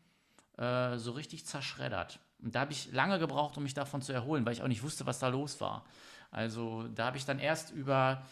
[0.59, 2.21] äh, so richtig zerschreddert.
[2.43, 4.83] Und da habe ich lange gebraucht, um mich davon zu erholen, weil ich auch nicht
[4.83, 5.85] wusste, was da los war.
[6.31, 8.23] Also da habe ich dann erst über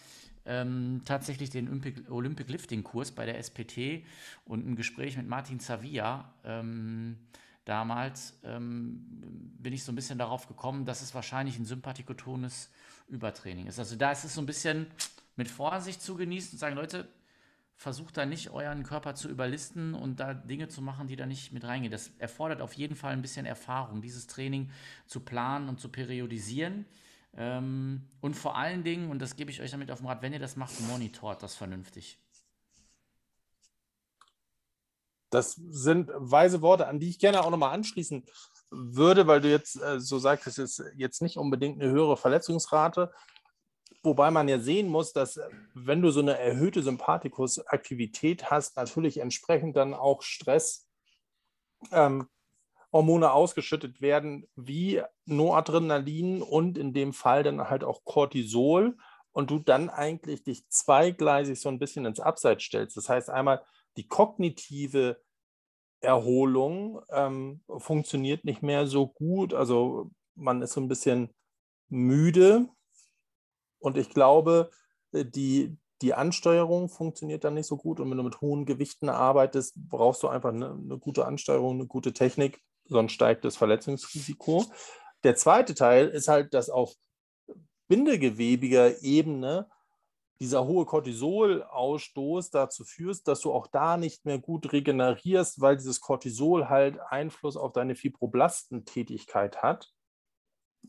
[0.47, 4.05] ähm, tatsächlich den Olympic, Olympic Lifting Kurs bei der SPT
[4.45, 7.18] und ein Gespräch mit Martin Zavia ähm,
[7.65, 9.05] damals ähm,
[9.59, 12.71] bin ich so ein bisschen darauf gekommen, dass es wahrscheinlich ein sympathikotones
[13.09, 13.79] Übertraining ist.
[13.79, 14.87] Also da ist es so ein bisschen
[15.37, 17.09] mit Vorsicht zu genießen und sagen, Leute,
[17.77, 21.53] versucht da nicht euren Körper zu überlisten und da Dinge zu machen, die da nicht
[21.53, 21.91] mit reingehen.
[21.91, 24.71] Das erfordert auf jeden Fall ein bisschen Erfahrung, dieses Training
[25.07, 26.87] zu planen und zu periodisieren.
[27.37, 30.33] Ähm, und vor allen Dingen, und das gebe ich euch damit auf den Rat, wenn
[30.33, 32.19] ihr das macht, monitort das vernünftig.
[35.35, 38.24] Das sind weise Worte, an die ich gerne auch nochmal anschließen
[38.70, 43.12] würde, weil du jetzt äh, so sagst, es ist jetzt nicht unbedingt eine höhere Verletzungsrate.
[44.03, 49.18] Wobei man ja sehen muss, dass äh, wenn du so eine erhöhte Sympathikus-Aktivität hast, natürlich
[49.18, 50.89] entsprechend dann auch Stress
[51.91, 52.28] ähm,
[52.91, 58.97] ausgeschüttet werden, wie Noradrenalin und in dem Fall dann halt auch Cortisol
[59.32, 62.97] und du dann eigentlich dich zweigleisig so ein bisschen ins Abseits stellst.
[62.97, 63.64] Das heißt einmal
[63.97, 65.20] die kognitive
[66.05, 69.55] Erholung ähm, funktioniert nicht mehr so gut.
[69.55, 71.31] Also man ist so ein bisschen
[71.89, 72.69] müde.
[73.79, 74.71] Und ich glaube,
[75.13, 78.01] äh, die, die Ansteuerung funktioniert dann nicht so gut.
[78.01, 81.87] Und wenn du mit hohen Gewichten arbeitest, brauchst du einfach eine, eine gute Ansteuerung, eine
[81.87, 84.65] gute Technik, sonst steigt das Verletzungsrisiko.
[85.23, 86.95] Der zweite Teil ist halt, dass auf
[87.89, 89.69] bindegewebiger Ebene
[90.41, 96.01] dieser hohe Cortisolausstoß dazu führt, dass du auch da nicht mehr gut regenerierst, weil dieses
[96.01, 99.93] Cortisol halt Einfluss auf deine Fibroblastentätigkeit hat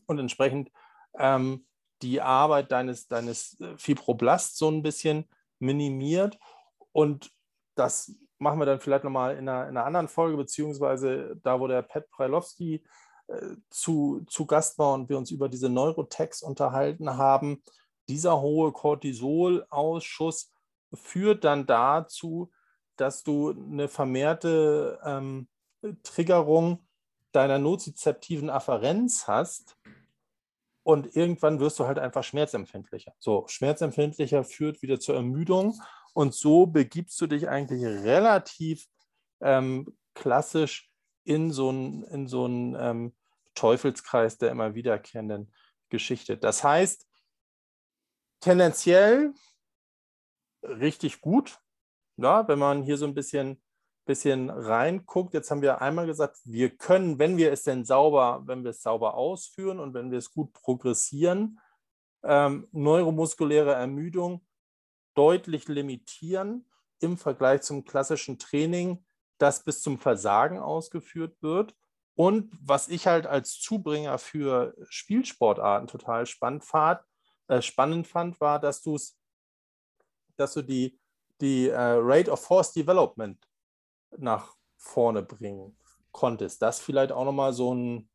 [0.06, 0.70] und entsprechend
[1.18, 1.66] ähm,
[2.02, 5.28] die Arbeit deines, deines äh, Fibroblasts so ein bisschen
[5.58, 6.38] minimiert.
[6.92, 7.30] Und
[7.74, 11.66] das machen wir dann vielleicht nochmal in einer, in einer anderen Folge, beziehungsweise da, wo
[11.66, 12.84] der Pat Preilowski
[13.28, 17.62] äh, zu, zu Gast war und wir uns über diese Neurotex unterhalten haben.
[18.08, 20.52] Dieser hohe Cortisolausschuss
[20.94, 22.50] führt dann dazu,
[22.96, 25.48] dass du eine vermehrte ähm,
[26.02, 26.86] Triggerung
[27.32, 29.76] deiner nozizeptiven Afferenz hast
[30.82, 33.12] und irgendwann wirst du halt einfach schmerzempfindlicher.
[33.18, 35.78] So, schmerzempfindlicher führt wieder zur Ermüdung
[36.14, 38.86] und so begibst du dich eigentlich relativ
[39.40, 40.90] ähm, klassisch
[41.24, 43.14] in so einen in so ähm,
[43.54, 45.52] Teufelskreis der immer wiederkehrenden
[45.88, 46.38] Geschichte.
[46.38, 47.06] Das heißt,
[48.46, 49.34] tendenziell
[50.62, 51.58] richtig gut,
[52.16, 53.60] ja, wenn man hier so ein bisschen
[54.06, 58.62] bisschen reinguckt, jetzt haben wir einmal gesagt, wir können, wenn wir es denn sauber, wenn
[58.62, 61.58] wir es sauber ausführen und wenn wir es gut progressieren,
[62.22, 64.46] ähm, neuromuskuläre Ermüdung
[65.14, 66.70] deutlich limitieren
[67.00, 69.04] im Vergleich zum klassischen Training,
[69.38, 71.74] das bis zum Versagen ausgeführt wird.
[72.14, 77.00] Und was ich halt als Zubringer für Spielsportarten total spannend fand,
[77.48, 79.16] äh, spannend fand war, dass du es,
[80.36, 80.98] dass du die,
[81.40, 83.38] die äh, Rate of Force Development
[84.18, 85.76] nach vorne bringen
[86.12, 86.62] konntest.
[86.62, 88.08] Das vielleicht auch nochmal so ein,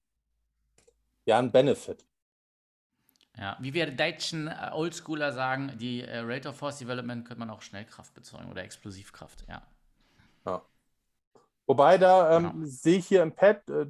[1.26, 2.06] ja, ein Benefit.
[3.38, 7.50] Ja, wie wir Deutschen äh, Oldschooler sagen, die äh, Rate of Force Development könnte man
[7.50, 9.62] auch Schnellkraft bezeugen oder Explosivkraft, ja.
[10.46, 10.66] ja.
[11.66, 12.66] Wobei da ähm, genau.
[12.66, 13.86] sehe ich hier im Pad, äh,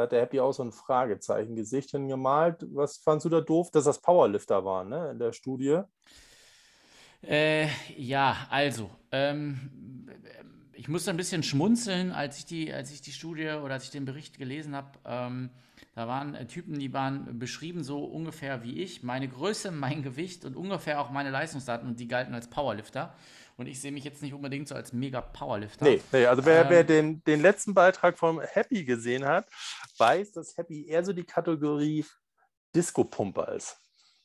[0.00, 2.64] da hat der Happy auch so ein Fragezeichen-Gesicht hingemalt.
[2.72, 5.82] Was fandst du da doof, dass das Powerlifter waren, ne, in der Studie?
[7.22, 10.08] Äh, ja, also, ähm,
[10.72, 13.90] ich musste ein bisschen schmunzeln, als ich die, als ich die Studie oder als ich
[13.90, 14.88] den Bericht gelesen habe.
[15.04, 15.50] Ähm,
[15.94, 20.46] da waren äh, Typen, die waren beschrieben so ungefähr wie ich, meine Größe, mein Gewicht
[20.46, 23.14] und ungefähr auch meine Leistungsdaten und die galten als Powerlifter.
[23.60, 25.84] Und ich sehe mich jetzt nicht unbedingt so als mega Powerlifter.
[25.84, 29.50] Nee, nee also wer, ähm, wer den, den letzten Beitrag vom Happy gesehen hat,
[29.98, 32.06] weiß, dass Happy eher so die Kategorie
[32.74, 33.76] Disco-Pumper ist.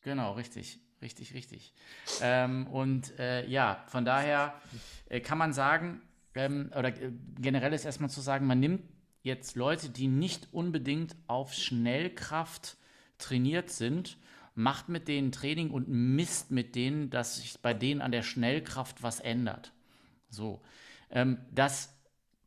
[0.03, 0.79] Genau, richtig.
[1.01, 1.73] Richtig, richtig.
[2.21, 4.53] Ähm, und äh, ja, von daher
[5.09, 6.01] äh, kann man sagen,
[6.33, 8.83] ähm, oder äh, generell ist erstmal zu sagen, man nimmt
[9.21, 12.77] jetzt Leute, die nicht unbedingt auf Schnellkraft
[13.17, 14.17] trainiert sind,
[14.55, 19.03] macht mit denen Training und misst mit denen, dass sich bei denen an der Schnellkraft
[19.03, 19.73] was ändert.
[20.29, 20.61] So,
[21.11, 21.93] ähm, das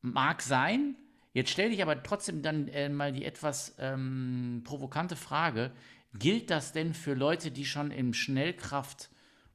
[0.01, 0.97] mag sein.
[1.35, 5.71] Jetzt stelle ich aber trotzdem dann äh, mal die etwas ähm, provokante Frage:
[6.15, 9.11] Gilt das denn für Leute, die schon im Schnellkraft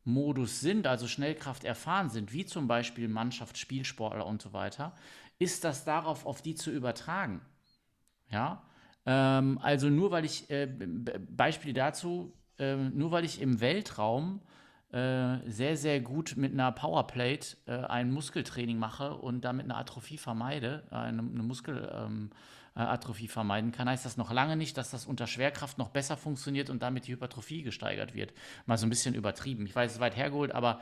[0.05, 4.93] Modus sind, also Schnellkraft erfahren sind, wie zum Beispiel Mannschaft, Spielsportler und so weiter,
[5.39, 7.41] ist das darauf auf die zu übertragen.
[8.29, 8.63] Ja,
[9.05, 14.41] ähm, also nur weil ich, äh, Beispiel dazu, äh, nur weil ich im Weltraum
[14.91, 20.17] äh, sehr, sehr gut mit einer Powerplate äh, ein Muskeltraining mache und damit eine Atrophie
[20.17, 22.29] vermeide, eine, eine Muskel, ähm,
[22.75, 26.69] äh, vermeiden kann, heißt das noch lange nicht, dass das unter Schwerkraft noch besser funktioniert
[26.69, 28.33] und damit die Hypertrophie gesteigert wird.
[28.65, 29.65] Mal so ein bisschen übertrieben.
[29.65, 30.81] Ich weiß, es ist weit hergeholt, aber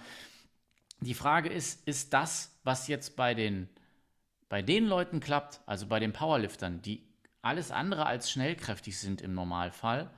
[1.02, 3.68] die Frage ist, ist das, was jetzt bei den,
[4.50, 7.04] bei den Leuten klappt, also bei den Powerliftern, die
[7.42, 10.10] alles andere als schnellkräftig sind im Normalfall,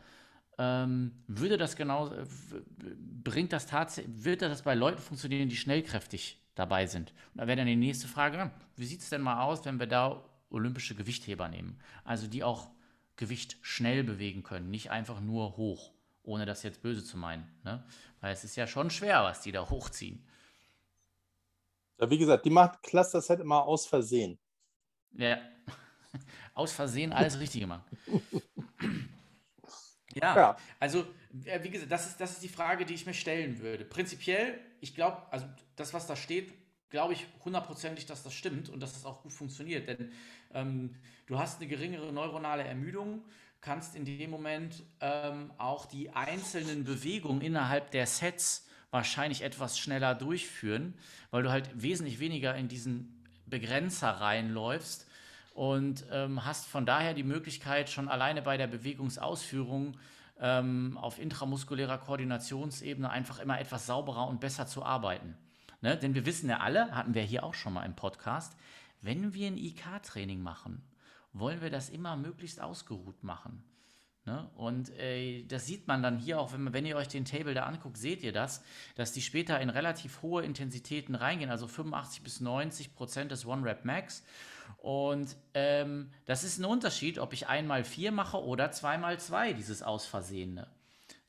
[0.57, 2.11] ähm, würde das genau,
[3.23, 7.11] bringt das tatsächlich, wird das bei Leuten funktionieren, die schnellkräftig dabei sind?
[7.33, 9.87] Und da wäre dann die nächste Frage, wie sieht es denn mal aus, wenn wir
[9.87, 11.79] da olympische Gewichtheber nehmen.
[12.03, 12.69] Also die auch
[13.15, 15.91] Gewicht schnell bewegen können, nicht einfach nur hoch,
[16.23, 17.47] ohne das jetzt böse zu meinen.
[17.63, 17.83] Ne?
[18.21, 20.25] Weil es ist ja schon schwer, was die da hochziehen.
[21.99, 24.37] Ja, wie gesagt, die macht Cluster Set immer aus Versehen.
[25.13, 25.37] Ja,
[26.53, 27.85] aus Versehen alles richtig gemacht.
[30.15, 33.59] ja, ja, also wie gesagt, das ist, das ist die Frage, die ich mir stellen
[33.59, 33.85] würde.
[33.85, 35.45] Prinzipiell, ich glaube, also
[35.75, 36.53] das, was da steht,
[36.89, 39.87] glaube ich hundertprozentig, dass das stimmt und dass das auch gut funktioniert.
[39.87, 40.11] Denn
[40.53, 40.95] ähm,
[41.25, 43.23] du hast eine geringere neuronale Ermüdung,
[43.61, 50.13] kannst in dem Moment ähm, auch die einzelnen Bewegungen innerhalb der Sets wahrscheinlich etwas schneller
[50.13, 50.93] durchführen,
[51.31, 55.07] weil du halt wesentlich weniger in diesen Begrenzer reinläufst
[55.53, 59.97] und ähm, hast von daher die Möglichkeit, schon alleine bei der Bewegungsausführung
[60.39, 65.37] ähm, auf intramuskulärer Koordinationsebene einfach immer etwas sauberer und besser zu arbeiten.
[65.81, 65.97] Ne?
[65.97, 68.55] Denn wir wissen ja alle, hatten wir hier auch schon mal im Podcast,
[69.01, 70.81] wenn wir ein IK-Training machen,
[71.33, 73.63] wollen wir das immer möglichst ausgeruht machen.
[74.25, 74.49] Ne?
[74.55, 77.63] Und äh, das sieht man dann hier auch, wenn, wenn ihr euch den Table da
[77.63, 78.63] anguckt, seht ihr das,
[78.95, 83.83] dass die später in relativ hohe Intensitäten reingehen, also 85 bis 90 Prozent des One-Rap
[83.83, 84.23] Max.
[84.77, 89.81] Und ähm, das ist ein Unterschied, ob ich einmal vier mache oder zweimal zwei, dieses
[89.81, 90.67] Ausversehene.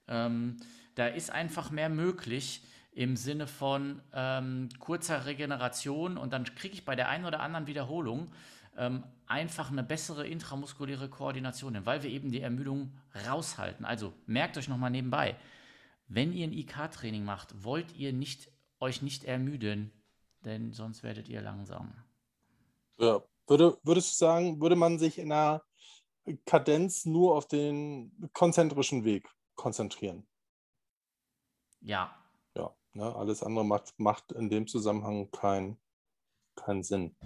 [0.09, 0.57] Ähm,
[0.95, 2.63] da ist einfach mehr möglich
[2.93, 7.67] im Sinne von ähm, kurzer Regeneration und dann kriege ich bei der einen oder anderen
[7.67, 8.31] Wiederholung
[8.77, 12.93] ähm, einfach eine bessere intramuskuläre Koordination weil wir eben die Ermüdung
[13.27, 13.85] raushalten.
[13.85, 15.37] Also merkt euch nochmal nebenbei,
[16.07, 19.91] wenn ihr ein IK-Training macht, wollt ihr nicht, euch nicht ermüden,
[20.45, 21.95] denn sonst werdet ihr langsam.
[22.99, 25.63] Ja, würde, würdest du sagen, würde man sich in einer
[26.47, 30.27] Kadenz nur auf den konzentrischen Weg konzentrieren?
[31.81, 32.17] Ja.
[32.57, 35.79] Ja, ne, alles andere macht, macht in dem Zusammenhang keinen
[36.57, 37.17] kein Sinn.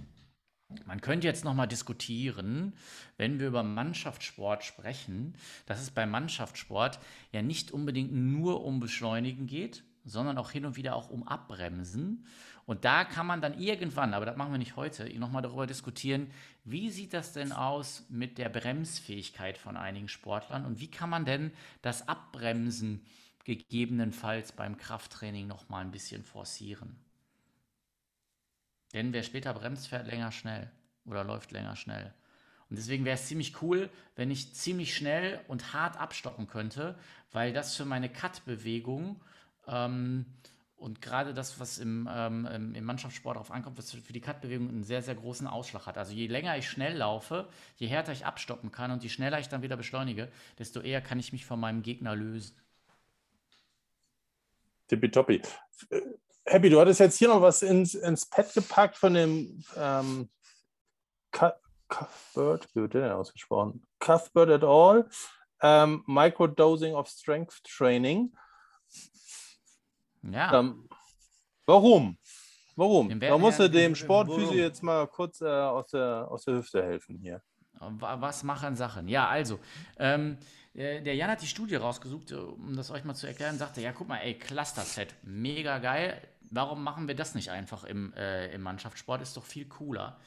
[0.85, 2.75] Man könnte jetzt nochmal diskutieren,
[3.17, 6.99] wenn wir über Mannschaftssport sprechen, dass es beim Mannschaftssport
[7.33, 12.27] ja nicht unbedingt nur um Beschleunigen geht, sondern auch hin und wieder auch um Abbremsen.
[12.69, 16.31] Und da kann man dann irgendwann, aber das machen wir nicht heute, nochmal darüber diskutieren,
[16.65, 21.25] wie sieht das denn aus mit der Bremsfähigkeit von einigen Sportlern und wie kann man
[21.25, 21.51] denn
[21.81, 23.07] das Abbremsen
[23.45, 26.95] gegebenenfalls beim Krafttraining nochmal ein bisschen forcieren.
[28.93, 30.71] Denn wer später bremst, fährt länger schnell
[31.07, 32.13] oder läuft länger schnell.
[32.69, 36.99] Und deswegen wäre es ziemlich cool, wenn ich ziemlich schnell und hart abstoppen könnte,
[37.33, 39.19] weil das für meine Cut-Bewegung
[39.67, 40.27] ähm,
[40.79, 44.85] und gerade das, was im, ähm, im Mannschaftssport darauf ankommt, was für die Cut-Bewegung einen
[44.85, 45.99] sehr, sehr großen Ausschlag hat.
[45.99, 49.49] Also je länger ich schnell laufe, je härter ich abstoppen kann und je schneller ich
[49.49, 52.57] dann wieder beschleunige, desto eher kann ich mich von meinem Gegner lösen.
[54.87, 55.43] Tippitoppi.
[56.47, 60.31] Happy, du hattest jetzt hier noch was ins, ins Pad gepackt von dem ähm,
[61.33, 63.83] Cuthbert, wie wird der denn ausgesprochen?
[63.99, 65.09] Cuthbert et al.
[65.61, 68.33] Ähm, Microdosing of Strength Training.
[70.23, 70.61] Ja.
[70.61, 70.89] Ähm,
[71.67, 72.17] warum?
[72.77, 73.19] Warum?
[73.21, 77.19] Da musst du dem Sportphysio jetzt mal kurz äh, aus, der, aus der Hüfte helfen
[77.19, 77.43] hier.
[77.81, 79.09] Was machen Sachen?
[79.09, 79.59] Ja, also,
[79.99, 80.39] ähm,
[80.75, 84.09] der Jan hat die Studie rausgesucht, um das euch mal zu erklären, sagte, ja, guck
[84.09, 89.23] mal, ey, Cluster-Set, mega geil warum machen wir das nicht einfach im, äh, im Mannschaftssport?
[89.23, 90.19] Ist doch viel cooler.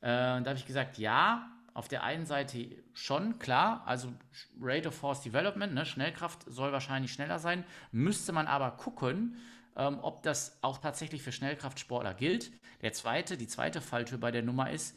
[0.00, 4.12] Äh, da habe ich gesagt, ja, auf der einen Seite schon, klar, also
[4.60, 9.36] Rate of Force Development, ne, Schnellkraft soll wahrscheinlich schneller sein, müsste man aber gucken,
[9.76, 12.52] ähm, ob das auch tatsächlich für Schnellkraftsportler gilt.
[12.82, 14.96] Der zweite, die zweite Falltür bei der Nummer ist,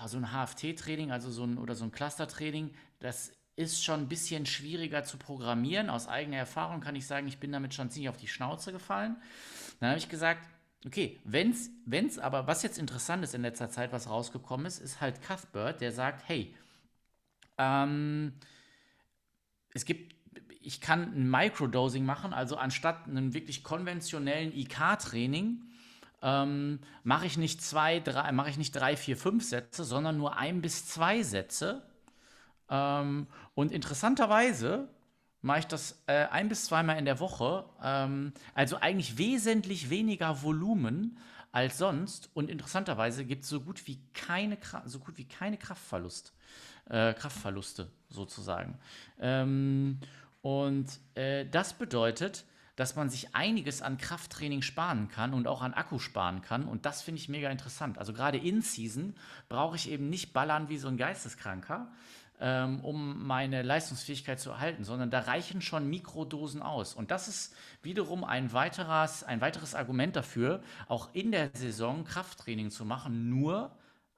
[0.00, 4.08] oh, so ein HFT-Training, also so ein oder so ein Cluster-Training, das ist schon ein
[4.08, 5.90] bisschen schwieriger zu programmieren.
[5.90, 9.16] Aus eigener Erfahrung kann ich sagen, ich bin damit schon ziemlich auf die Schnauze gefallen.
[9.80, 10.48] Dann habe ich gesagt,
[10.86, 15.00] okay, wenn es aber, was jetzt interessant ist in letzter Zeit, was rausgekommen ist, ist
[15.00, 16.54] halt Cuthbert, der sagt, hey,
[17.58, 18.32] ähm,
[19.74, 20.14] es gibt,
[20.60, 25.62] ich kann ein Microdosing machen, also anstatt einem wirklich konventionellen IK-Training,
[26.22, 30.36] ähm, mache ich nicht zwei, drei, mache ich nicht drei, vier, fünf Sätze, sondern nur
[30.36, 31.82] ein bis zwei Sätze.
[32.70, 34.88] Ähm, und interessanterweise
[35.42, 37.64] mache ich das äh, ein bis zweimal in der Woche.
[37.82, 41.18] Ähm, also eigentlich wesentlich weniger Volumen
[41.50, 42.30] als sonst.
[42.32, 46.32] Und interessanterweise gibt es so gut wie keine, so gut wie keine Kraftverlust,
[46.88, 48.78] äh, Kraftverluste sozusagen.
[49.20, 49.98] Ähm,
[50.40, 52.44] und äh, das bedeutet,
[52.76, 56.64] dass man sich einiges an Krafttraining sparen kann und auch an Akku sparen kann.
[56.64, 57.98] Und das finde ich mega interessant.
[57.98, 59.14] Also gerade in Season
[59.48, 61.92] brauche ich eben nicht ballern wie so ein Geisteskranker,
[62.44, 66.94] ähm, um meine Leistungsfähigkeit zu erhalten, sondern da reichen schon Mikrodosen aus.
[66.94, 72.70] Und das ist wiederum ein weiteres, ein weiteres Argument dafür, auch in der Saison Krafttraining
[72.70, 73.70] zu machen, nur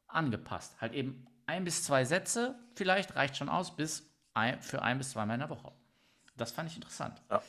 [0.06, 0.74] angepasst.
[0.80, 5.10] Halt eben ein bis zwei Sätze vielleicht reicht schon aus bis ein, für ein bis
[5.10, 5.70] zweimal in der Woche.
[6.36, 7.20] Das fand ich interessant.
[7.30, 7.42] Ja.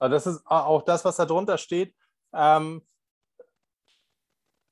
[0.00, 1.94] Also das ist auch das, was da drunter steht.
[2.32, 2.82] Um, ähm,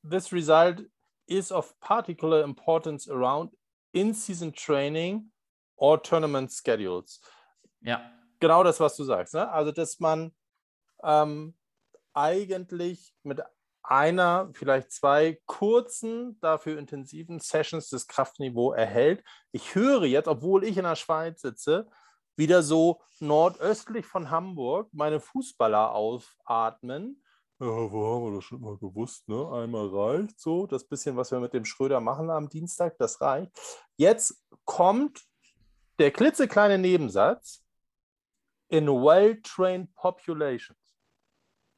[0.03, 0.85] this result
[1.27, 3.53] is of particular importance around
[3.93, 5.31] in-Season Training
[5.77, 7.21] or Tournament Schedules.
[7.81, 8.11] Ja.
[8.41, 9.35] Genau das, was du sagst.
[9.35, 9.51] Ne?
[9.51, 10.35] Also, dass man
[11.03, 11.55] ähm,
[12.13, 13.41] eigentlich mit
[13.83, 19.25] einer, vielleicht zwei kurzen, dafür intensiven Sessions das Kraftniveau erhält.
[19.51, 21.89] Ich höre jetzt, obwohl ich in der Schweiz sitze,
[22.37, 27.22] wieder so nordöstlich von Hamburg meine Fußballer aufatmen
[27.63, 29.49] ja, wo haben wir das schon mal gewusst, ne?
[29.53, 33.53] Einmal reicht so, das bisschen, was wir mit dem Schröder machen am Dienstag, das reicht.
[33.97, 35.23] Jetzt kommt
[36.01, 37.65] der klitzekleine Nebensatz
[38.67, 40.97] in well-trained populations.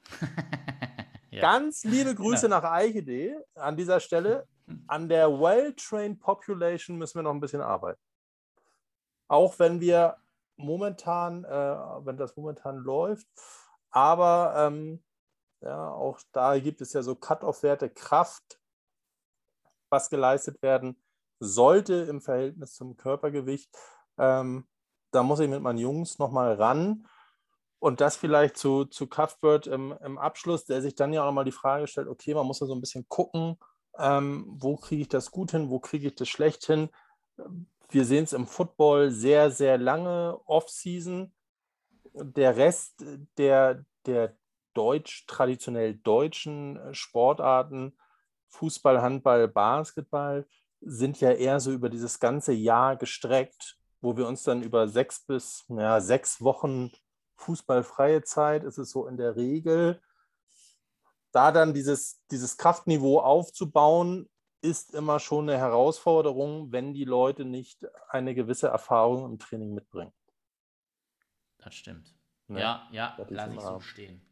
[1.31, 1.43] ja.
[1.43, 2.49] Ganz liebe Grüße ja.
[2.49, 4.49] nach Eichede an dieser Stelle.
[4.87, 8.01] An der well-trained population müssen wir noch ein bisschen arbeiten.
[9.29, 10.17] Auch wenn wir
[10.57, 11.51] momentan, äh,
[12.07, 13.27] wenn das momentan läuft.
[13.91, 15.03] Aber ähm,
[15.65, 18.61] ja, auch da gibt es ja so Cut-off-Werte Kraft,
[19.89, 21.03] was geleistet werden
[21.41, 23.71] sollte im Verhältnis zum Körpergewicht.
[24.19, 24.67] Ähm,
[25.11, 27.07] da muss ich mit meinen Jungs nochmal ran.
[27.79, 31.45] Und das vielleicht zu, zu Cuthbert im, im Abschluss, der sich dann ja auch nochmal
[31.45, 33.59] die Frage stellt, okay, man muss ja so ein bisschen gucken,
[33.99, 36.91] ähm, wo kriege ich das gut hin, wo kriege ich das schlecht hin.
[37.91, 41.35] Wir sehen es im Football sehr, sehr lange Off-Season.
[42.13, 43.05] Der Rest
[43.37, 44.37] der, der
[44.75, 47.97] deutsch, traditionell deutschen Sportarten,
[48.49, 50.47] Fußball, Handball, Basketball,
[50.81, 55.25] sind ja eher so über dieses ganze Jahr gestreckt, wo wir uns dann über sechs
[55.25, 56.91] bis ja, sechs Wochen
[57.37, 60.01] fußballfreie Zeit ist es so in der Regel,
[61.33, 64.29] da dann dieses, dieses Kraftniveau aufzubauen,
[64.63, 70.13] ist immer schon eine Herausforderung, wenn die Leute nicht eine gewisse Erfahrung im Training mitbringen.
[71.59, 72.15] Das stimmt.
[72.49, 72.61] Ne?
[72.61, 74.23] Ja, ja, lass ich so stehen.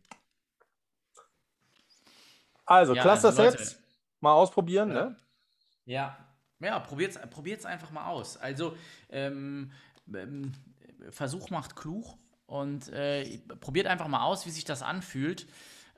[2.73, 3.79] Also, ja, Cluster also Sets
[4.21, 4.95] mal ausprobieren, ja.
[4.95, 5.17] ne?
[5.85, 6.17] Ja,
[6.61, 8.37] ja, probiert es einfach mal aus.
[8.37, 8.77] Also,
[9.11, 9.73] ähm,
[10.13, 10.53] ähm,
[11.11, 12.17] Versuch macht klug
[12.47, 15.47] und äh, probiert einfach mal aus, wie sich das anfühlt,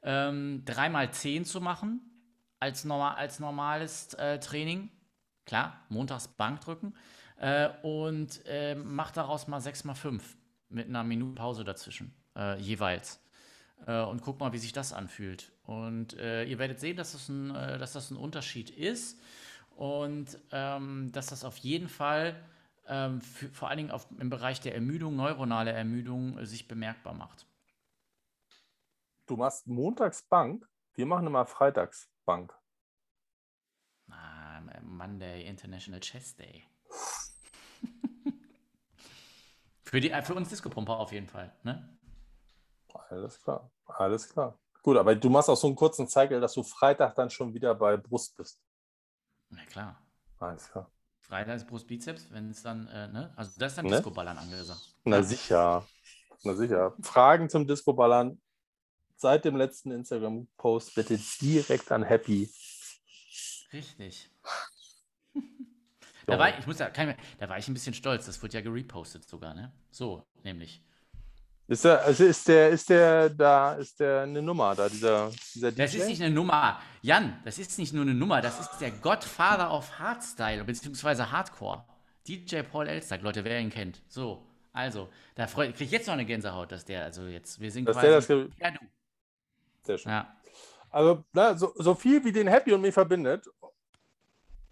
[0.02, 2.00] ähm, 3x10 zu machen
[2.60, 4.90] als, normal, als normales äh, Training.
[5.44, 6.96] Klar, montags Bankdrücken.
[7.36, 10.22] Äh, und äh, macht daraus mal 6x5
[10.70, 13.20] mit einer Minute Pause dazwischen, äh, jeweils.
[13.86, 15.52] Äh, und guckt mal, wie sich das anfühlt.
[15.64, 19.20] Und äh, ihr werdet sehen, dass das ein, dass das ein Unterschied ist
[19.76, 22.36] und ähm, dass das auf jeden Fall
[22.86, 27.14] ähm, für, vor allen Dingen auf, im Bereich der Ermüdung, neuronale Ermüdung, äh, sich bemerkbar
[27.14, 27.46] macht.
[29.26, 32.54] Du machst montags Bank, wir machen immer freitags Bank.
[34.10, 36.68] Ah, Monday, International Chess Day.
[39.82, 41.93] für, die, für uns Disco-Pumper auf jeden Fall, ne?
[42.94, 44.58] Alles klar, alles klar.
[44.82, 47.74] Gut, aber du machst auch so einen kurzen Cycle, dass du Freitag dann schon wieder
[47.74, 48.60] bei Brust bist.
[49.48, 50.00] Na klar.
[50.38, 50.90] Alles klar.
[51.20, 53.32] Freitag ist Brust Bizeps, wenn es dann, äh, ne?
[53.36, 53.96] Also das ist dann ne?
[53.96, 54.94] Disco-Ballern angesagt.
[55.04, 55.86] Na sicher.
[56.42, 56.94] Na sicher.
[57.00, 58.40] Fragen zum Disco-Ballern
[59.16, 62.52] seit dem letzten Instagram-Post bitte direkt an Happy.
[63.72, 64.30] Richtig.
[66.26, 68.26] da war ich, ich muss ja, da war ich ein bisschen stolz.
[68.26, 69.72] Das wurde ja gerepostet sogar, ne?
[69.90, 70.84] So, nämlich.
[71.66, 75.72] Ist der, also ist der, ist der da, ist der eine Nummer da, dieser, dieser
[75.72, 75.82] DJ?
[75.82, 76.78] Das ist nicht eine Nummer.
[77.00, 81.84] Jan, das ist nicht nur eine Nummer, das ist der Godfather of Hardstyle, beziehungsweise Hardcore.
[82.28, 84.02] DJ Paul Elstag, Leute, wer ihn kennt.
[84.08, 87.88] So, also, da kriege ich jetzt noch eine Gänsehaut, dass der, also jetzt, wir sind
[87.88, 88.06] dass quasi.
[88.08, 88.78] Der das ja, du.
[89.82, 90.12] Sehr schön.
[90.12, 90.36] Ja.
[90.90, 93.46] Also, na, so, so viel wie den Happy und mich verbindet,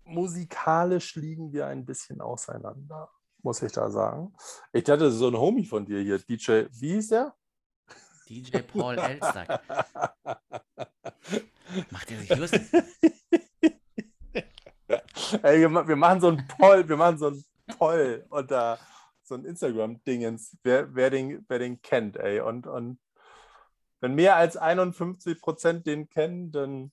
[0.05, 3.09] musikalisch liegen wir ein bisschen auseinander
[3.43, 4.33] muss ich da sagen.
[4.73, 7.35] Ich hatte so einen Homie von dir hier, DJ, wie hieß der?
[8.29, 9.63] DJ Paul Elstack.
[11.91, 12.63] Macht er sich lustig?
[15.43, 17.45] Ey, wir machen so ein Poll, wir machen so ein
[17.79, 18.79] Poll unter
[19.23, 22.41] so ein Instagram-Dingens, wer, wer, den, wer den kennt, ey.
[22.41, 22.99] Und, und
[24.01, 26.93] wenn mehr als 51 Prozent den kennen, dann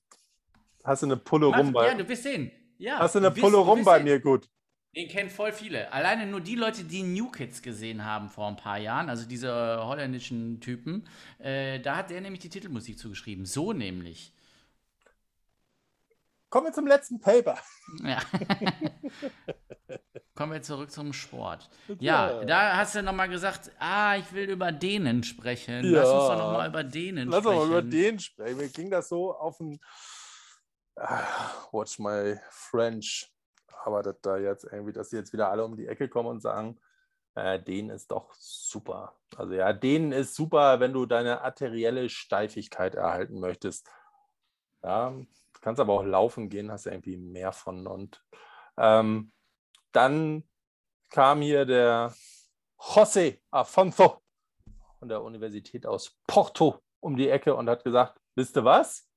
[0.84, 1.88] hast du eine Pulle rum bei.
[1.88, 2.52] Ja, du bist den.
[2.78, 4.50] Ja, hast du eine Pulle rum bei mir, gut.
[4.96, 5.92] Den kennen voll viele.
[5.94, 9.86] Alleine nur die Leute, die New Kids gesehen haben vor ein paar Jahren, also diese
[9.86, 13.46] holländischen Typen, äh, da hat der nämlich die Titelmusik zugeschrieben.
[13.46, 14.34] So nämlich.
[16.50, 17.60] Kommen wir zum letzten Paper.
[18.04, 18.20] Ja.
[20.36, 21.70] Kommen wir zurück zum Sport.
[22.00, 22.46] Ja, ja.
[22.46, 25.84] da hast du nochmal gesagt, ah, ich will über denen sprechen.
[25.84, 26.00] Ja.
[26.02, 27.58] Lass uns doch nochmal über denen Lass sprechen.
[27.58, 28.58] Lass uns mal über denen sprechen.
[28.58, 29.80] Mir ging das so auf ein
[30.98, 33.32] uh, Watch my French
[33.84, 36.42] aber dass da jetzt irgendwie, dass sie jetzt wieder alle um die Ecke kommen und
[36.42, 36.80] sagen,
[37.36, 39.16] äh, denen ist doch super.
[39.36, 43.90] Also ja, denen ist super, wenn du deine arterielle Steifigkeit erhalten möchtest.
[44.84, 45.14] Ja,
[45.62, 47.88] kannst aber auch laufen gehen, hast irgendwie mehr von.
[47.88, 48.24] Und
[48.78, 49.32] ähm,
[49.92, 50.44] dann
[51.10, 52.14] kam hier der
[52.78, 54.22] José Afonso
[55.00, 59.09] von der Universität aus Porto um die Ecke und hat gesagt, wisst ihr was?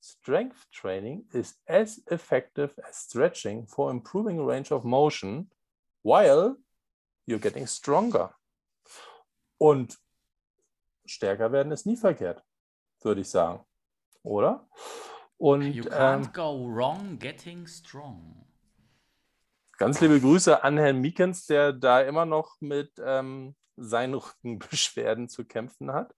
[0.00, 5.50] Strength training is as effective as stretching for improving range of motion
[6.02, 6.56] while
[7.26, 8.34] you're getting stronger.
[9.58, 9.98] Und
[11.04, 12.42] stärker werden ist nie verkehrt,
[13.02, 13.64] würde ich sagen.
[14.22, 14.66] Oder?
[15.36, 18.46] Und, you can't ähm, go wrong getting strong.
[19.78, 25.44] Ganz liebe Grüße an Herrn Miekens, der da immer noch mit ähm, seinen Rückenbeschwerden zu
[25.46, 26.14] kämpfen hat,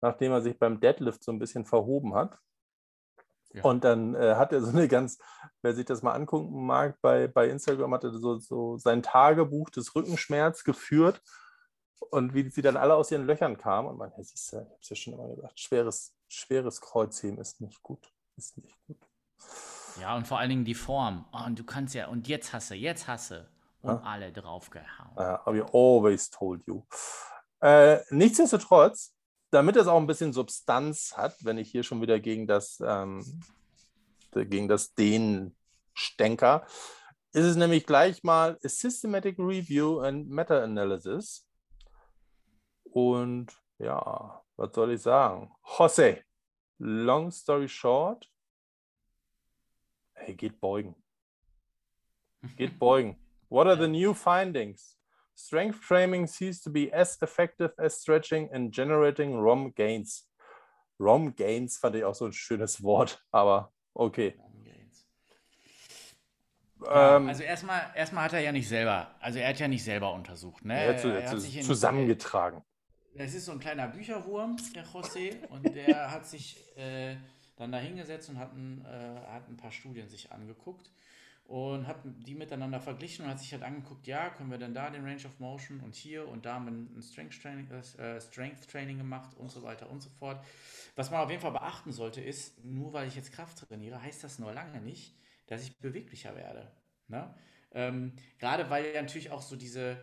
[0.00, 2.38] nachdem er sich beim Deadlift so ein bisschen verhoben hat.
[3.62, 5.18] Und dann äh, hat er so eine ganz,
[5.62, 9.70] wer sich das mal angucken mag, bei, bei Instagram hat er so, so sein Tagebuch
[9.70, 11.22] des Rückenschmerz geführt.
[12.10, 14.62] Und wie sie dann alle aus ihren Löchern kamen und man, ja, siehst du, ich
[14.62, 18.12] habe es ja schon immer gesagt, schweres, schweres Kreuzheben ist nicht gut.
[18.36, 18.98] Ist nicht gut.
[20.00, 21.24] Ja, und vor allen Dingen die Form.
[21.32, 23.48] Oh, und du kannst ja, und jetzt hasse, jetzt hasse.
[23.82, 24.02] Und ja.
[24.02, 25.16] alle draufgehauen.
[25.16, 26.82] Uh, we always told you.
[27.60, 29.15] Äh, nichtsdestotrotz,
[29.56, 33.24] damit es auch ein bisschen Substanz hat, wenn ich hier schon wieder gegen das, ähm,
[34.34, 36.66] gegen das Den-Stänker,
[37.32, 41.48] ist es nämlich gleich mal a Systematic Review and Meta-Analysis.
[42.82, 43.46] Und
[43.78, 45.50] ja, was soll ich sagen?
[45.78, 46.22] Jose,
[46.76, 48.30] long story short,
[50.12, 50.94] hey, geht beugen.
[52.58, 53.16] Geht beugen.
[53.48, 54.95] What are the new findings?
[55.36, 60.28] Strength training seems to be as effective as stretching in generating ROM gains.
[60.98, 64.34] ROM gains fand ich auch so ein schönes Wort, aber okay.
[66.84, 69.84] Ja, ähm, also erstmal, erstmal hat er ja nicht selber, also er hat ja nicht
[69.84, 70.64] selber untersucht.
[70.64, 70.74] Ne?
[70.74, 72.62] Er hat, er hat sich zusammengetragen.
[73.14, 77.16] Es ist so ein kleiner Bücherwurm, der José, und der hat sich äh,
[77.56, 80.90] dann da hingesetzt und hat ein, äh, hat ein paar Studien sich angeguckt
[81.48, 84.90] und hat die miteinander verglichen und hat sich halt angeguckt, ja, können wir denn da
[84.90, 89.36] den Range of Motion und hier und da ein Strength Training, äh, Strength Training gemacht
[89.36, 90.44] und so weiter und so fort.
[90.96, 94.24] Was man auf jeden Fall beachten sollte, ist, nur weil ich jetzt Kraft trainiere, heißt
[94.24, 95.14] das nur lange nicht,
[95.46, 96.72] dass ich beweglicher werde.
[97.06, 97.32] Ne?
[97.72, 100.02] Ähm, gerade weil ja natürlich auch so diese,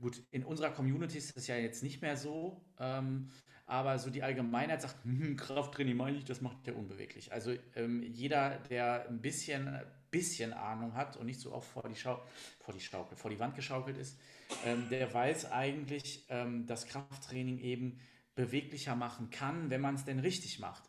[0.00, 3.30] gut, in unserer Community ist das ja jetzt nicht mehr so, ähm,
[3.66, 7.32] aber so die Allgemeinheit sagt, hm, Krafttraining meine ich, das macht der unbeweglich.
[7.32, 9.80] Also ähm, jeder, der ein bisschen,
[10.14, 12.22] bisschen Ahnung hat und nicht so oft vor die, Schau
[12.60, 14.16] vor die Schaukel, vor die Wand geschaukelt ist,
[14.64, 17.98] ähm, der weiß eigentlich, ähm, dass Krafttraining eben
[18.36, 20.84] beweglicher machen kann, wenn man es denn richtig macht.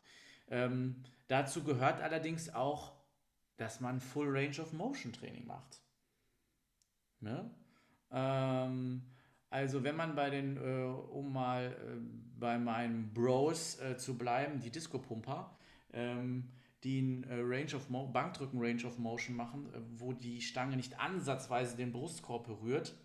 [0.48, 2.94] Ähm, dazu gehört allerdings auch,
[3.58, 5.82] dass man Full Range of Motion Training macht.
[7.20, 7.50] Ne?
[8.12, 9.02] Ähm,
[9.50, 11.98] also wenn man bei den, äh, um mal äh,
[12.40, 15.58] bei meinen Bros äh, zu bleiben, die Disco-Pumper,
[16.86, 21.00] ein äh, Range of Mo Bankdrücken Range of Motion machen, äh, wo die Stange nicht
[21.00, 22.96] ansatzweise den Brustkorb berührt,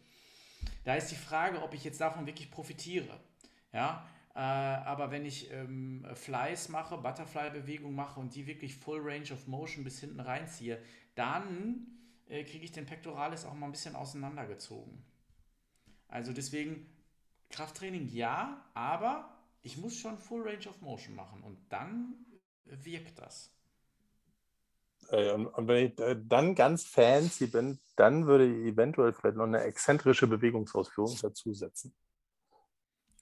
[0.84, 3.20] da ist die Frage, ob ich jetzt davon wirklich profitiere.
[3.72, 9.32] Ja, äh, aber wenn ich ähm, Flies mache, Butterfly-Bewegung mache und die wirklich Full Range
[9.32, 10.82] of Motion bis hinten reinziehe,
[11.14, 11.86] dann
[12.26, 15.02] kriege ich den Pectoralis auch mal ein bisschen auseinandergezogen.
[16.06, 16.86] Also deswegen
[17.50, 22.14] Krafttraining ja, aber ich muss schon Full Range of Motion machen und dann
[22.64, 23.59] wirkt das.
[25.10, 29.44] Äh, und wenn ich äh, dann ganz fancy bin, dann würde ich eventuell vielleicht noch
[29.44, 31.94] eine exzentrische Bewegungsausführung dazusetzen.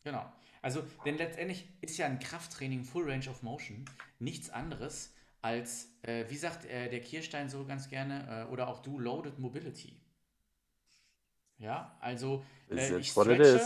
[0.05, 0.30] Genau.
[0.61, 3.84] Also, denn letztendlich ist ja ein Krafttraining Full Range of Motion
[4.18, 8.80] nichts anderes als, äh, wie sagt äh, der Kirstein so ganz gerne, äh, oder auch
[8.82, 10.01] du, Loaded Mobility.
[11.59, 13.61] Ja, also äh, ich stretche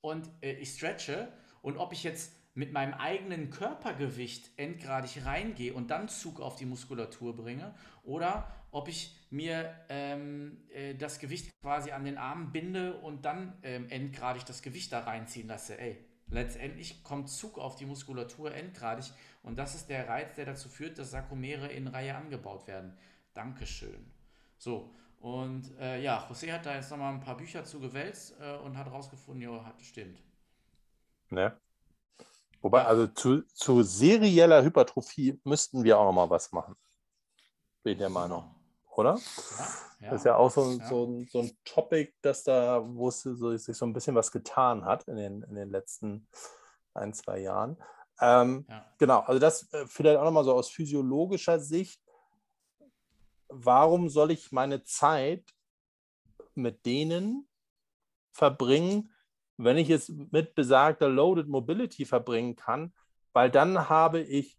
[0.00, 1.32] und ich stretche
[1.62, 6.66] und ob ich jetzt mit meinem eigenen Körpergewicht endgradig reingehe und dann Zug auf die
[6.66, 12.94] Muskulatur bringe oder ob ich mir ähm, äh, das Gewicht quasi an den Armen binde
[13.00, 15.78] und dann ähm, endgradig das Gewicht da reinziehen lasse.
[15.78, 20.68] Ey, letztendlich kommt Zug auf die Muskulatur endgradig und das ist der Reiz, der dazu
[20.68, 22.96] führt, dass Sarkomere in Reihe angebaut werden.
[23.34, 24.10] Dankeschön.
[24.58, 28.76] So, und äh, ja, José hat da jetzt nochmal ein paar Bücher zugewälzt äh, und
[28.76, 30.22] hat rausgefunden, ja, hat stimmt.
[31.28, 31.56] Ne?
[32.60, 36.76] Wobei, also zu, zu serieller Hypertrophie müssten wir auch nochmal was machen.
[37.82, 38.54] Bin ich der Meinung.
[38.94, 39.16] Oder?
[39.16, 39.66] Ja,
[40.00, 40.10] ja.
[40.10, 40.86] Das ist ja auch so, ja.
[40.86, 44.30] so, ein, so ein Topic, dass da, wo es so, sich so ein bisschen was
[44.30, 46.26] getan hat in den, in den letzten
[46.92, 47.76] ein, zwei Jahren.
[48.20, 48.66] Ähm,
[48.98, 52.02] genau, also das äh, vielleicht auch nochmal so aus physiologischer Sicht
[53.50, 55.44] warum soll ich meine Zeit
[56.54, 57.48] mit denen
[58.32, 59.12] verbringen,
[59.64, 62.92] wenn ich es mit besagter Loaded Mobility verbringen kann,
[63.32, 64.58] weil dann habe ich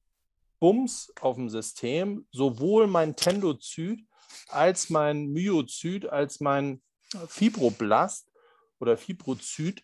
[0.60, 4.06] Bums auf dem System, sowohl mein Tendozyt
[4.48, 6.82] als mein Myozyt, als mein
[7.28, 8.32] Fibroblast
[8.80, 9.84] oder Fibrozyt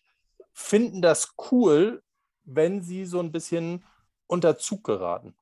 [0.53, 2.03] finden das cool,
[2.43, 3.83] wenn sie so ein bisschen
[4.27, 5.35] unter Zug geraten.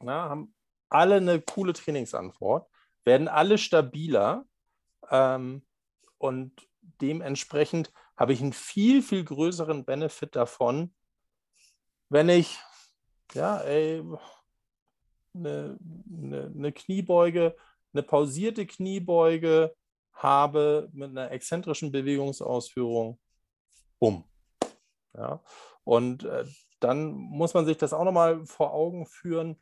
[0.00, 0.54] Na, haben,
[0.88, 2.68] alle eine coole Trainingsantwort,
[3.04, 4.46] werden alle stabiler
[5.10, 5.62] ähm,
[6.18, 6.52] und
[7.00, 10.94] dementsprechend habe ich einen viel, viel größeren Benefit davon,
[12.08, 12.58] wenn ich
[13.32, 14.02] ja, ey,
[15.34, 15.78] eine,
[16.12, 17.56] eine, eine Kniebeuge,
[17.92, 19.74] eine pausierte Kniebeuge
[20.12, 23.18] habe mit einer exzentrischen Bewegungsausführung.
[23.98, 24.24] Bumm.
[25.16, 25.42] Ja,
[25.84, 26.44] und äh,
[26.80, 29.58] dann muss man sich das auch nochmal vor Augen führen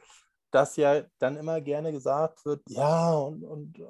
[0.53, 3.81] dass ja dann immer gerne gesagt wird, ja, und, und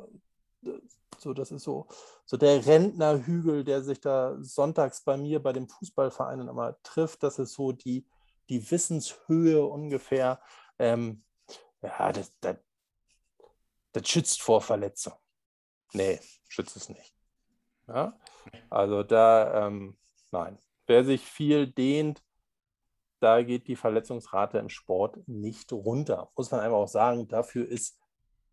[1.23, 1.87] so, das ist so,
[2.25, 7.23] so der Rentnerhügel, der sich da sonntags bei mir bei dem Fußballverein immer trifft.
[7.23, 8.07] Das ist so die,
[8.49, 10.41] die Wissenshöhe ungefähr.
[10.79, 11.23] Ähm,
[11.83, 12.57] ja, das, das,
[13.93, 15.15] das schützt vor Verletzung.
[15.93, 17.15] Nee, schützt es nicht.
[17.89, 18.19] Ja?
[18.71, 19.97] Also da, ähm,
[20.31, 20.59] nein.
[20.87, 22.23] Wer sich viel dehnt,
[23.21, 26.31] da geht die Verletzungsrate im Sport nicht runter.
[26.37, 27.99] Muss man einfach auch sagen, dafür ist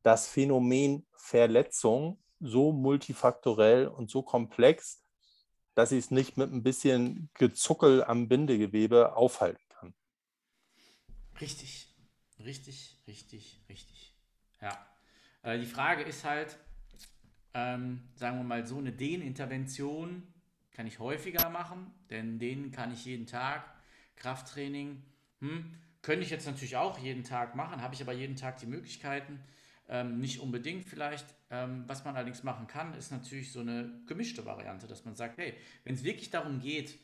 [0.04, 5.04] das Phänomen Verletzung so multifaktorell und so komplex,
[5.76, 9.94] dass ich es nicht mit ein bisschen Gezuckel am Bindegewebe aufhalten kann.
[11.40, 11.88] Richtig,
[12.44, 14.16] richtig, richtig, richtig.
[14.62, 14.86] Ja.
[15.42, 16.58] Äh, die Frage ist halt,
[17.54, 20.28] ähm, sagen wir mal, so eine Dehnintervention
[20.72, 23.64] kann ich häufiger machen, denn den kann ich jeden Tag.
[24.16, 25.02] Krafttraining,
[25.40, 28.66] hm, könnte ich jetzt natürlich auch jeden Tag machen, habe ich aber jeden Tag die
[28.66, 29.44] Möglichkeiten.
[29.90, 31.26] Ähm, nicht unbedingt vielleicht.
[31.50, 35.38] Ähm, was man allerdings machen kann, ist natürlich so eine gemischte Variante, dass man sagt,
[35.38, 37.00] hey, wenn es wirklich darum geht,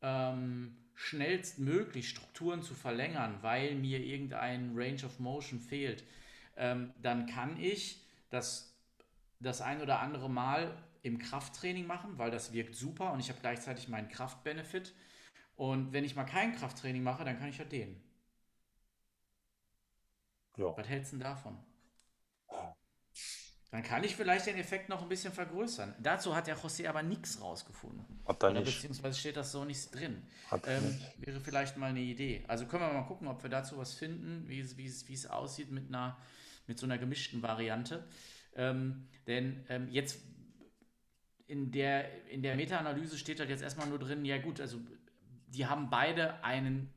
[0.00, 6.04] ähm, schnellstmöglich Strukturen zu verlängern, weil mir irgendein Range of Motion fehlt,
[6.56, 8.70] ähm, dann kann ich das
[9.40, 13.40] das ein oder andere Mal im Krafttraining machen, weil das wirkt super und ich habe
[13.40, 14.94] gleichzeitig meinen Kraftbenefit.
[15.56, 18.00] Und wenn ich mal kein Krafttraining mache, dann kann ich ja dehnen.
[20.56, 20.76] Ja.
[20.76, 21.58] Was hältst du denn davon?
[23.70, 25.94] Dann kann ich vielleicht den Effekt noch ein bisschen vergrößern.
[26.00, 28.04] Dazu hat der José aber nichts rausgefunden.
[28.26, 28.64] Hat er nicht.
[28.64, 30.22] Beziehungsweise steht das so nicht drin.
[30.66, 32.44] Ähm, wäre vielleicht mal eine Idee.
[32.48, 35.14] Also können wir mal gucken, ob wir dazu was finden, wie es, wie es, wie
[35.14, 36.18] es aussieht mit, einer,
[36.66, 38.08] mit so einer gemischten Variante.
[38.56, 40.18] Ähm, denn ähm, jetzt
[41.46, 44.80] in der, in der Meta-Analyse steht halt jetzt erstmal nur drin, ja gut, also
[45.46, 46.92] die haben beide einen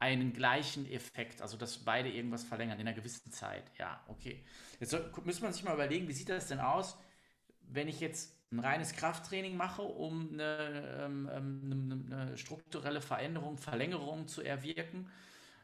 [0.00, 3.70] einen gleichen Effekt, also dass beide irgendwas verlängern in einer gewissen Zeit.
[3.78, 4.42] Ja, okay.
[4.80, 6.96] Jetzt soll, müsste man sich mal überlegen, wie sieht das denn aus,
[7.60, 13.58] wenn ich jetzt ein reines Krafttraining mache, um eine, ähm, ähm, eine, eine strukturelle Veränderung,
[13.58, 15.08] Verlängerung zu erwirken.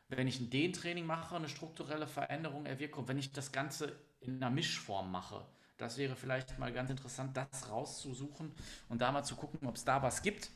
[0.09, 3.01] Wenn ich ein Dehntraining mache, eine strukturelle Veränderung erwirke.
[3.01, 5.45] Und wenn ich das Ganze in einer Mischform mache,
[5.79, 8.53] das wäre vielleicht mal ganz interessant, das rauszusuchen
[8.89, 10.51] und da mal zu gucken, ob es da was gibt.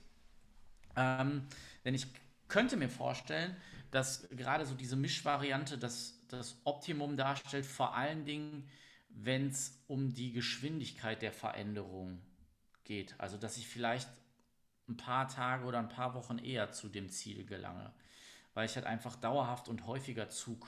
[0.96, 1.46] Ähm,
[1.84, 2.06] denn ich
[2.50, 3.56] könnte mir vorstellen,
[3.90, 8.68] dass gerade so diese Mischvariante das, das Optimum darstellt, vor allen Dingen,
[9.08, 12.20] wenn es um die Geschwindigkeit der Veränderung
[12.84, 13.14] geht.
[13.18, 14.08] Also, dass ich vielleicht
[14.88, 17.92] ein paar Tage oder ein paar Wochen eher zu dem Ziel gelange,
[18.54, 20.66] weil ich halt einfach dauerhaft und häufiger Zug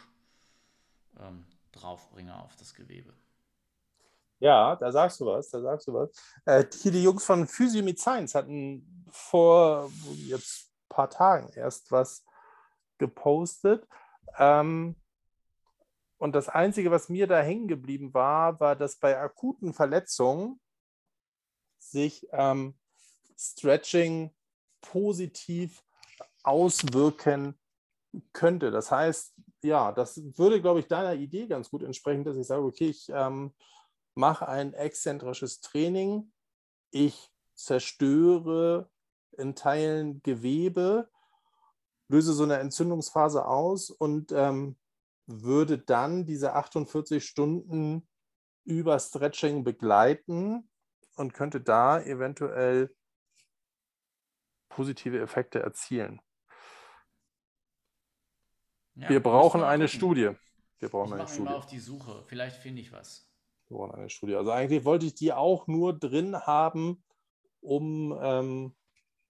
[1.20, 3.12] ähm, draufbringe auf das Gewebe.
[4.38, 6.10] Ja, da sagst du was, da sagst du was.
[6.44, 9.90] Äh, hier die Jungs von Physio mit Science hatten vor
[10.26, 12.24] jetzt paar Tagen erst was
[12.99, 13.86] gepostet.
[14.38, 14.97] Ähm,
[16.18, 20.61] und das Einzige, was mir da hängen geblieben war, war, dass bei akuten Verletzungen
[21.80, 22.78] sich ähm,
[23.36, 24.32] Stretching
[24.80, 25.82] positiv
[26.45, 27.59] auswirken
[28.32, 28.70] könnte.
[28.70, 32.62] Das heißt, ja, das würde, glaube ich, deiner Idee ganz gut entsprechen, dass ich sage,
[32.62, 33.53] okay, ich ähm,
[34.14, 36.32] mache ein exzentrisches Training,
[36.90, 38.91] ich zerstöre
[39.38, 41.08] in Teilen Gewebe,
[42.08, 44.76] löse so eine Entzündungsphase aus und ähm,
[45.26, 48.06] würde dann diese 48 Stunden
[48.64, 50.68] über Stretching begleiten
[51.16, 52.94] und könnte da eventuell
[54.68, 56.20] positive Effekte erzielen.
[58.94, 59.88] Ja, wir brauchen eine.
[59.88, 60.30] Studie.
[60.78, 61.42] Wir brauchen ich eine Studie.
[61.44, 62.24] mal auf die Suche.
[62.26, 63.30] Vielleicht finde ich was.
[63.68, 64.34] Wir brauchen eine Studie.
[64.34, 67.02] Also eigentlich wollte ich die auch nur drin haben,
[67.60, 68.74] um ähm,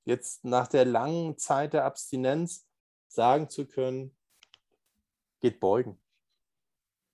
[0.04, 2.66] jetzt nach der langen Zeit der Abstinenz
[3.08, 4.16] sagen zu können,
[5.40, 6.00] geht beugen.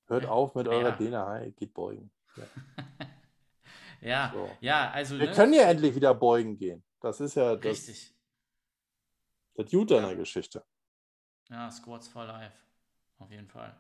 [0.07, 0.97] Hört auf mit eurer ja.
[0.97, 2.11] Dehnerei, geht beugen.
[2.37, 2.45] Ja,
[4.01, 4.51] ja, so.
[4.61, 5.19] ja, also.
[5.19, 5.33] Wir ne?
[5.35, 6.83] können ja endlich wieder beugen gehen.
[7.01, 8.15] Das ist ja das, Richtig.
[9.55, 10.01] das Gute ja.
[10.01, 10.65] an der Geschichte.
[11.51, 12.57] Ja, Squats for Life.
[13.19, 13.77] Auf jeden Fall.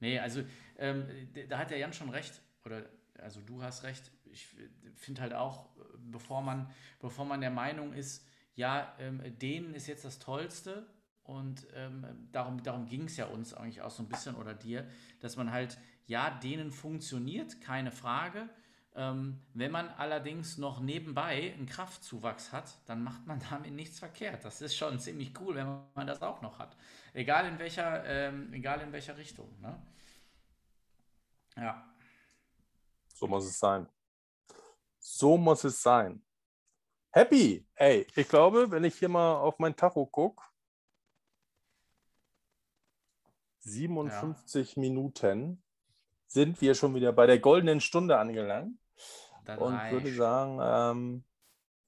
[0.00, 0.42] Nee, also
[0.78, 1.06] ähm,
[1.48, 2.40] da hat der Jan schon recht.
[2.64, 4.10] Oder also du hast recht.
[4.34, 4.48] Ich
[4.96, 6.70] finde halt auch, bevor man,
[7.00, 8.26] bevor man der Meinung ist,
[8.56, 10.86] ja, ähm, denen ist jetzt das Tollste
[11.22, 14.86] und ähm, darum, darum ging es ja uns eigentlich auch so ein bisschen oder dir,
[15.20, 18.48] dass man halt, ja, denen funktioniert, keine Frage.
[18.96, 24.44] Ähm, wenn man allerdings noch nebenbei einen Kraftzuwachs hat, dann macht man damit nichts verkehrt.
[24.44, 26.76] Das ist schon ziemlich cool, wenn man das auch noch hat.
[27.12, 29.48] Egal in welcher, ähm, egal in welcher Richtung.
[29.60, 29.80] Ne?
[31.56, 31.88] Ja.
[33.14, 33.88] So muss es sein.
[35.16, 36.24] So muss es sein.
[37.12, 37.64] Happy.
[37.76, 40.42] Ey, ich glaube, wenn ich hier mal auf mein Tacho gucke,
[43.60, 44.80] 57 ja.
[44.80, 45.62] Minuten
[46.26, 48.76] sind wir schon wieder bei der goldenen Stunde angelangt
[49.44, 49.92] Dann und reicht.
[49.92, 51.24] würde sagen, ähm,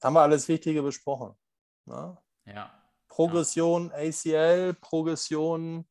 [0.01, 1.35] haben wir alles Wichtige besprochen.
[1.83, 2.17] Ne?
[2.45, 2.81] Ja.
[3.09, 5.85] Progression ACL, Progression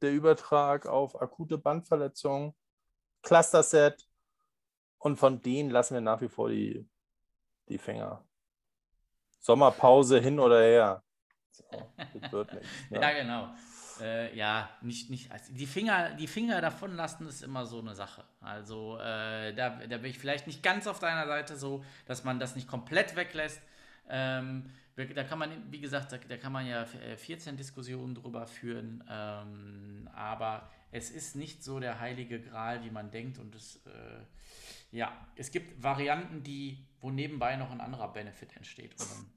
[0.00, 2.54] der Übertrag auf akute Bandverletzungen,
[3.20, 4.08] Cluster-Set
[5.04, 6.88] und von denen lassen wir nach wie vor die,
[7.68, 8.24] die Finger.
[9.38, 11.02] Sommerpause hin oder her.
[11.50, 11.64] So,
[12.20, 12.68] das wird nichts.
[12.88, 13.00] Ne?
[13.02, 13.54] Ja, genau.
[14.00, 17.94] Äh, ja, nicht, nicht, also die Finger, die Finger davon lassen ist immer so eine
[17.94, 18.24] Sache.
[18.40, 22.40] Also äh, da, da bin ich vielleicht nicht ganz auf deiner Seite so, dass man
[22.40, 23.60] das nicht komplett weglässt.
[24.08, 28.46] Ähm, da kann man, wie gesagt, da, da kann man ja äh, 14 Diskussionen drüber
[28.46, 33.84] führen, ähm, aber es ist nicht so der heilige Gral, wie man denkt und es,
[33.84, 39.32] äh, ja, es gibt Varianten, die, wo nebenbei noch ein anderer Benefit entsteht dann,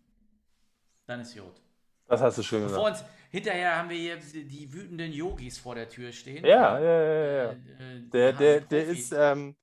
[1.07, 1.61] dann ist gut.
[2.05, 3.01] Das hast du schön Vor gesagt.
[3.01, 6.45] uns, hinterher haben wir hier die, wütenden Yogis vor der Tür stehen.
[6.45, 7.51] Ja, ja, ja, ja.
[7.51, 9.57] Äh, äh, Der, der, der ist ähm,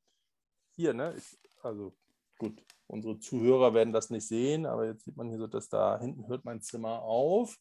[0.72, 1.14] hier, ne?
[1.16, 1.96] Ich, also
[2.38, 5.98] gut, unsere Zuhörer werden das nicht sehen, aber jetzt sieht man hier so, dass da
[6.00, 7.56] hinten hört mein Zimmer auf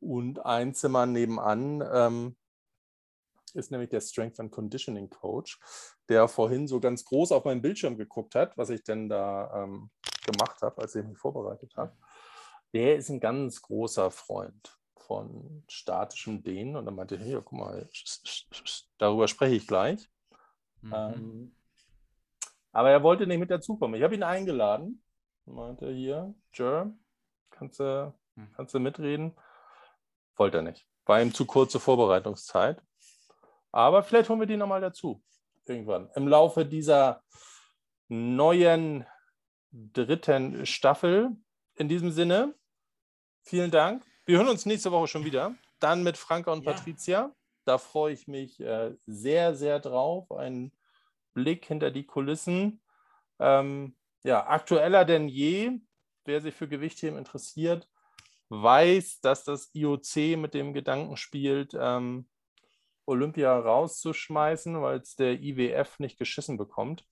[0.00, 2.36] und ein Zimmer nebenan ähm,
[3.54, 5.58] ist nämlich der Strength and Conditioning Coach,
[6.08, 9.90] der vorhin so ganz groß auf meinen Bildschirm geguckt hat, was ich denn da ähm,
[10.24, 11.92] gemacht habe, als ich mich vorbereitet habe.
[12.72, 17.58] Der ist ein ganz großer Freund von statischem Dehnen und dann meinte er, hier, guck
[17.58, 17.88] mal,
[18.98, 20.08] darüber spreche ich gleich.
[20.82, 20.94] Mhm.
[20.94, 21.56] Ähm,
[22.72, 23.96] aber er wollte nicht mit dazukommen.
[23.96, 25.02] Ich habe ihn eingeladen.
[25.46, 26.92] Meinte hier, Jer,
[27.50, 28.52] kannst du, Hm.
[28.54, 29.34] kannst du mitreden?
[30.36, 30.86] Wollte er nicht.
[31.06, 32.80] War ihm zu kurze Vorbereitungszeit.
[33.72, 35.22] Aber vielleicht holen wir die nochmal dazu.
[35.68, 36.10] Irgendwann.
[36.14, 37.22] Im Laufe dieser
[38.08, 39.06] neuen
[39.70, 41.30] dritten Staffel.
[41.74, 42.54] In diesem Sinne,
[43.42, 44.04] vielen Dank.
[44.24, 45.54] Wir hören uns nächste Woche schon wieder.
[45.78, 46.72] Dann mit Franka und Ja.
[46.72, 47.34] Patricia.
[47.64, 50.30] Da freue ich mich äh, sehr, sehr drauf.
[50.32, 50.72] Ein
[51.34, 52.80] Blick hinter die Kulissen.
[53.38, 55.78] Ähm, ja, aktueller denn je.
[56.24, 57.88] Wer sich für Gewichtheben interessiert,
[58.50, 62.28] weiß, dass das IOC mit dem Gedanken spielt, ähm,
[63.08, 67.04] Olympia rauszuschmeißen, weil es der IWF nicht geschissen bekommt.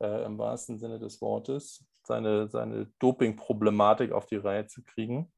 [0.00, 1.84] Äh, Im wahrsten Sinne des Wortes.
[2.02, 5.32] Seine, seine Doping-Problematik auf die Reihe zu kriegen.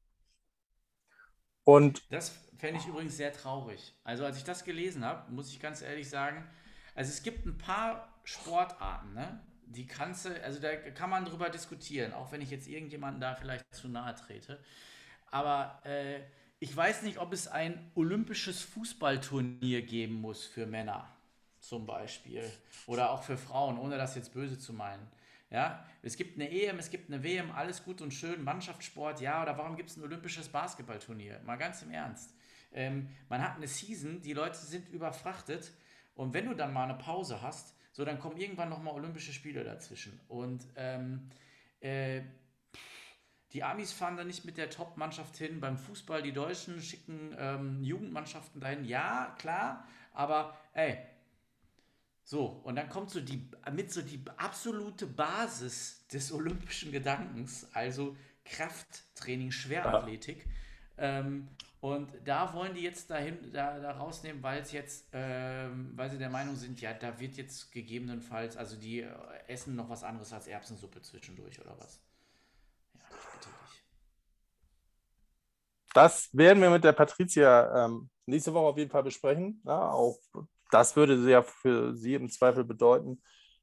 [1.63, 3.95] Und Das fände ich übrigens sehr traurig.
[4.03, 6.47] Also als ich das gelesen habe, muss ich ganz ehrlich sagen,
[6.95, 9.41] also es gibt ein paar Sportarten, ne?
[9.65, 13.33] Die kannst du, also da kann man drüber diskutieren, auch wenn ich jetzt irgendjemanden da
[13.33, 14.59] vielleicht zu nahe trete.
[15.31, 16.19] Aber äh,
[16.63, 21.13] ich weiß nicht, ob es ein olympisches Fußballturnier geben muss für Männer,
[21.59, 22.49] zum Beispiel.
[22.87, 25.05] Oder auch für Frauen, ohne das jetzt böse zu meinen.
[25.49, 29.41] Ja, es gibt eine EM, es gibt eine WM, alles gut und schön, Mannschaftssport, ja,
[29.41, 31.41] oder warum gibt es ein olympisches Basketballturnier?
[31.45, 32.33] Mal ganz im Ernst.
[32.71, 35.69] Ähm, man hat eine Season, die Leute sind überfrachtet
[36.15, 39.65] und wenn du dann mal eine Pause hast, so dann kommen irgendwann nochmal Olympische Spiele
[39.65, 40.17] dazwischen.
[40.29, 41.29] Und ähm,
[41.81, 42.21] äh,
[43.53, 45.59] die Amis fahren da nicht mit der Top-Mannschaft hin.
[45.59, 48.83] Beim Fußball, die Deutschen schicken ähm, Jugendmannschaften dahin.
[48.83, 50.97] Ja, klar, aber ey,
[52.23, 58.15] so, und dann kommt so die, mit so die absolute Basis des olympischen Gedankens, also
[58.45, 60.47] Krafttraining, Schwerathletik.
[60.97, 61.49] Ähm,
[61.81, 66.17] und da wollen die jetzt dahin, da, da rausnehmen, weil es jetzt, ähm, weil sie
[66.17, 69.09] der Meinung sind, ja, da wird jetzt gegebenenfalls, also die äh,
[69.47, 71.99] essen noch was anderes als Erbsensuppe zwischendurch oder was.
[73.31, 73.83] Bitte dich.
[75.93, 79.61] das werden wir mit der Patricia ähm, nächste Woche auf jeden Fall besprechen.
[79.65, 80.17] Ja, auch
[80.71, 83.21] das würde ja für sie im Zweifel bedeuten,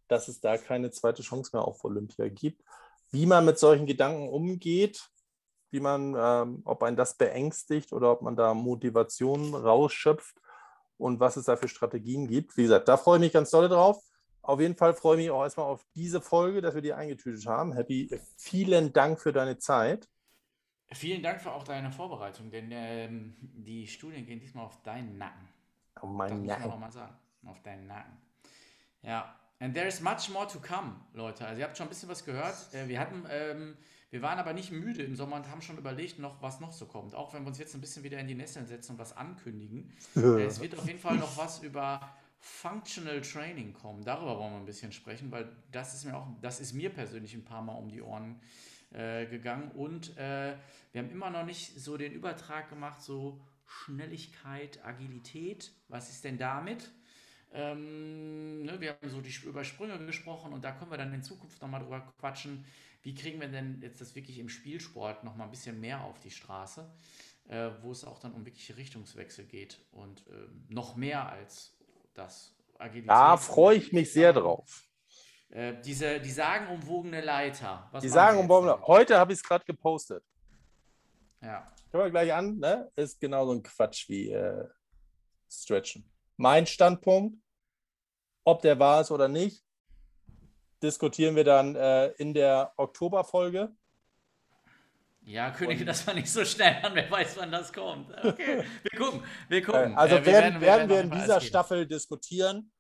[0.08, 2.62] dass es da keine zweite Chance mehr auf Olympia gibt.
[3.10, 5.10] Wie man mit solchen Gedanken umgeht,
[5.72, 10.36] wie man, ähm, ob ein das beängstigt oder ob man da Motivation rausschöpft
[10.98, 12.56] und was es da für Strategien gibt.
[12.56, 14.00] Wie gesagt, da freue ich mich ganz doll drauf.
[14.42, 17.46] Auf jeden Fall freue ich mich auch erstmal auf diese Folge, dass wir die eingetütet
[17.46, 17.72] haben.
[17.72, 20.08] Happy, vielen Dank für deine Zeit.
[20.92, 25.48] Vielen Dank für auch deine Vorbereitung, denn ähm, die Studien gehen diesmal auf deinen Nacken.
[26.02, 26.80] Oh Das mein muss man auch Nacken.
[26.80, 27.16] mal sagen.
[27.46, 28.16] Auf deinen Nacken.
[29.02, 29.36] Ja.
[29.60, 31.46] And there is much more to come, Leute.
[31.46, 32.56] Also ihr habt schon ein bisschen was gehört.
[32.72, 33.76] Äh, wir hatten, ähm,
[34.10, 36.86] wir waren aber nicht müde im Sommer und haben schon überlegt, noch, was noch so
[36.86, 37.14] kommt.
[37.14, 39.92] Auch wenn wir uns jetzt ein bisschen wieder in die Nesseln setzen und was ankündigen.
[40.16, 42.00] Äh, es wird auf jeden Fall noch was über
[42.40, 44.02] Functional Training kommen.
[44.02, 47.34] Darüber wollen wir ein bisschen sprechen, weil das ist mir auch, das ist mir persönlich
[47.34, 48.40] ein paar Mal um die Ohren
[48.92, 49.70] äh, gegangen.
[49.72, 50.56] Und äh,
[50.92, 55.72] wir haben immer noch nicht so den Übertrag gemacht, so Schnelligkeit, Agilität.
[55.88, 56.90] Was ist denn damit?
[57.52, 61.22] Ähm, ne, wir haben so die, über Sprünge gesprochen und da können wir dann in
[61.22, 62.64] Zukunft nochmal drüber quatschen.
[63.02, 66.30] Wie kriegen wir denn jetzt das wirklich im Spielsport nochmal ein bisschen mehr auf die
[66.30, 66.90] Straße,
[67.48, 71.76] äh, wo es auch dann um wirkliche Richtungswechsel geht und ähm, noch mehr als
[72.14, 73.10] das, Agilität.
[73.10, 74.84] Da freue ich mich sehr drauf.
[75.50, 77.88] Äh, diese, die sagenumwogene Leiter.
[77.90, 78.86] Was die sagenumwogene Leiter.
[78.86, 80.24] Heute habe ich es gerade gepostet.
[81.42, 81.66] Ja.
[81.90, 82.90] Können wir gleich an, ne?
[82.94, 84.68] Ist genauso ein Quatsch wie äh,
[85.50, 86.08] Stretchen.
[86.36, 87.36] Mein Standpunkt,
[88.44, 89.64] ob der war es oder nicht,
[90.82, 93.74] diskutieren wir dann äh, in der Oktoberfolge.
[95.22, 98.10] Ja, kündige das mal nicht so schnell an, wer weiß, wann das kommt.
[98.24, 99.94] Okay, wir gucken, wir gucken.
[99.94, 102.72] Also äh, wir werden, werden, wir, werden wir in dieser Staffel diskutieren.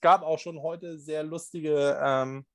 [0.00, 2.46] Gab auch schon heute sehr lustige, ähm,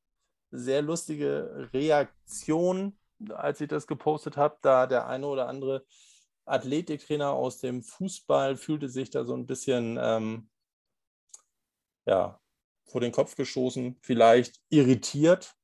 [0.51, 2.99] sehr lustige Reaktionen,
[3.30, 4.57] als ich das gepostet habe.
[4.61, 5.85] Da der eine oder andere
[6.45, 10.49] Athletiktrainer aus dem Fußball fühlte sich da so ein bisschen ähm,
[12.05, 12.39] ja,
[12.85, 15.55] vor den Kopf gestoßen, vielleicht irritiert.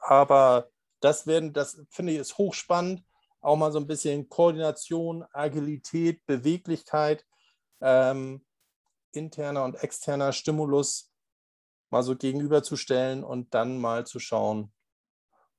[0.00, 0.70] Aber
[1.00, 3.02] das werden, das finde ich ist hochspannend
[3.40, 7.24] auch mal so ein bisschen Koordination, Agilität, Beweglichkeit,
[7.80, 8.44] ähm,
[9.12, 11.10] interner und externer Stimulus
[11.90, 14.72] mal so gegenüberzustellen und dann mal zu schauen,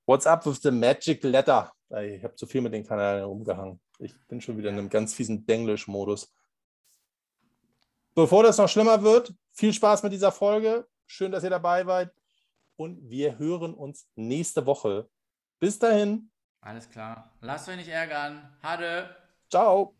[0.06, 1.72] what's up with the magic letter?
[1.90, 3.80] Ich habe zu viel mit den Kanälen rumgehangen.
[3.98, 6.32] Ich bin schon wieder in einem ganz fiesen Denglisch-Modus.
[8.14, 10.86] Bevor das noch schlimmer wird, viel Spaß mit dieser Folge.
[11.06, 12.14] Schön, dass ihr dabei wart.
[12.76, 15.08] Und wir hören uns nächste Woche.
[15.60, 16.31] Bis dahin.
[16.62, 17.28] Alles klar.
[17.40, 18.48] Lasst euch nicht ärgern.
[18.62, 19.14] Hade.
[19.50, 19.94] Ciao.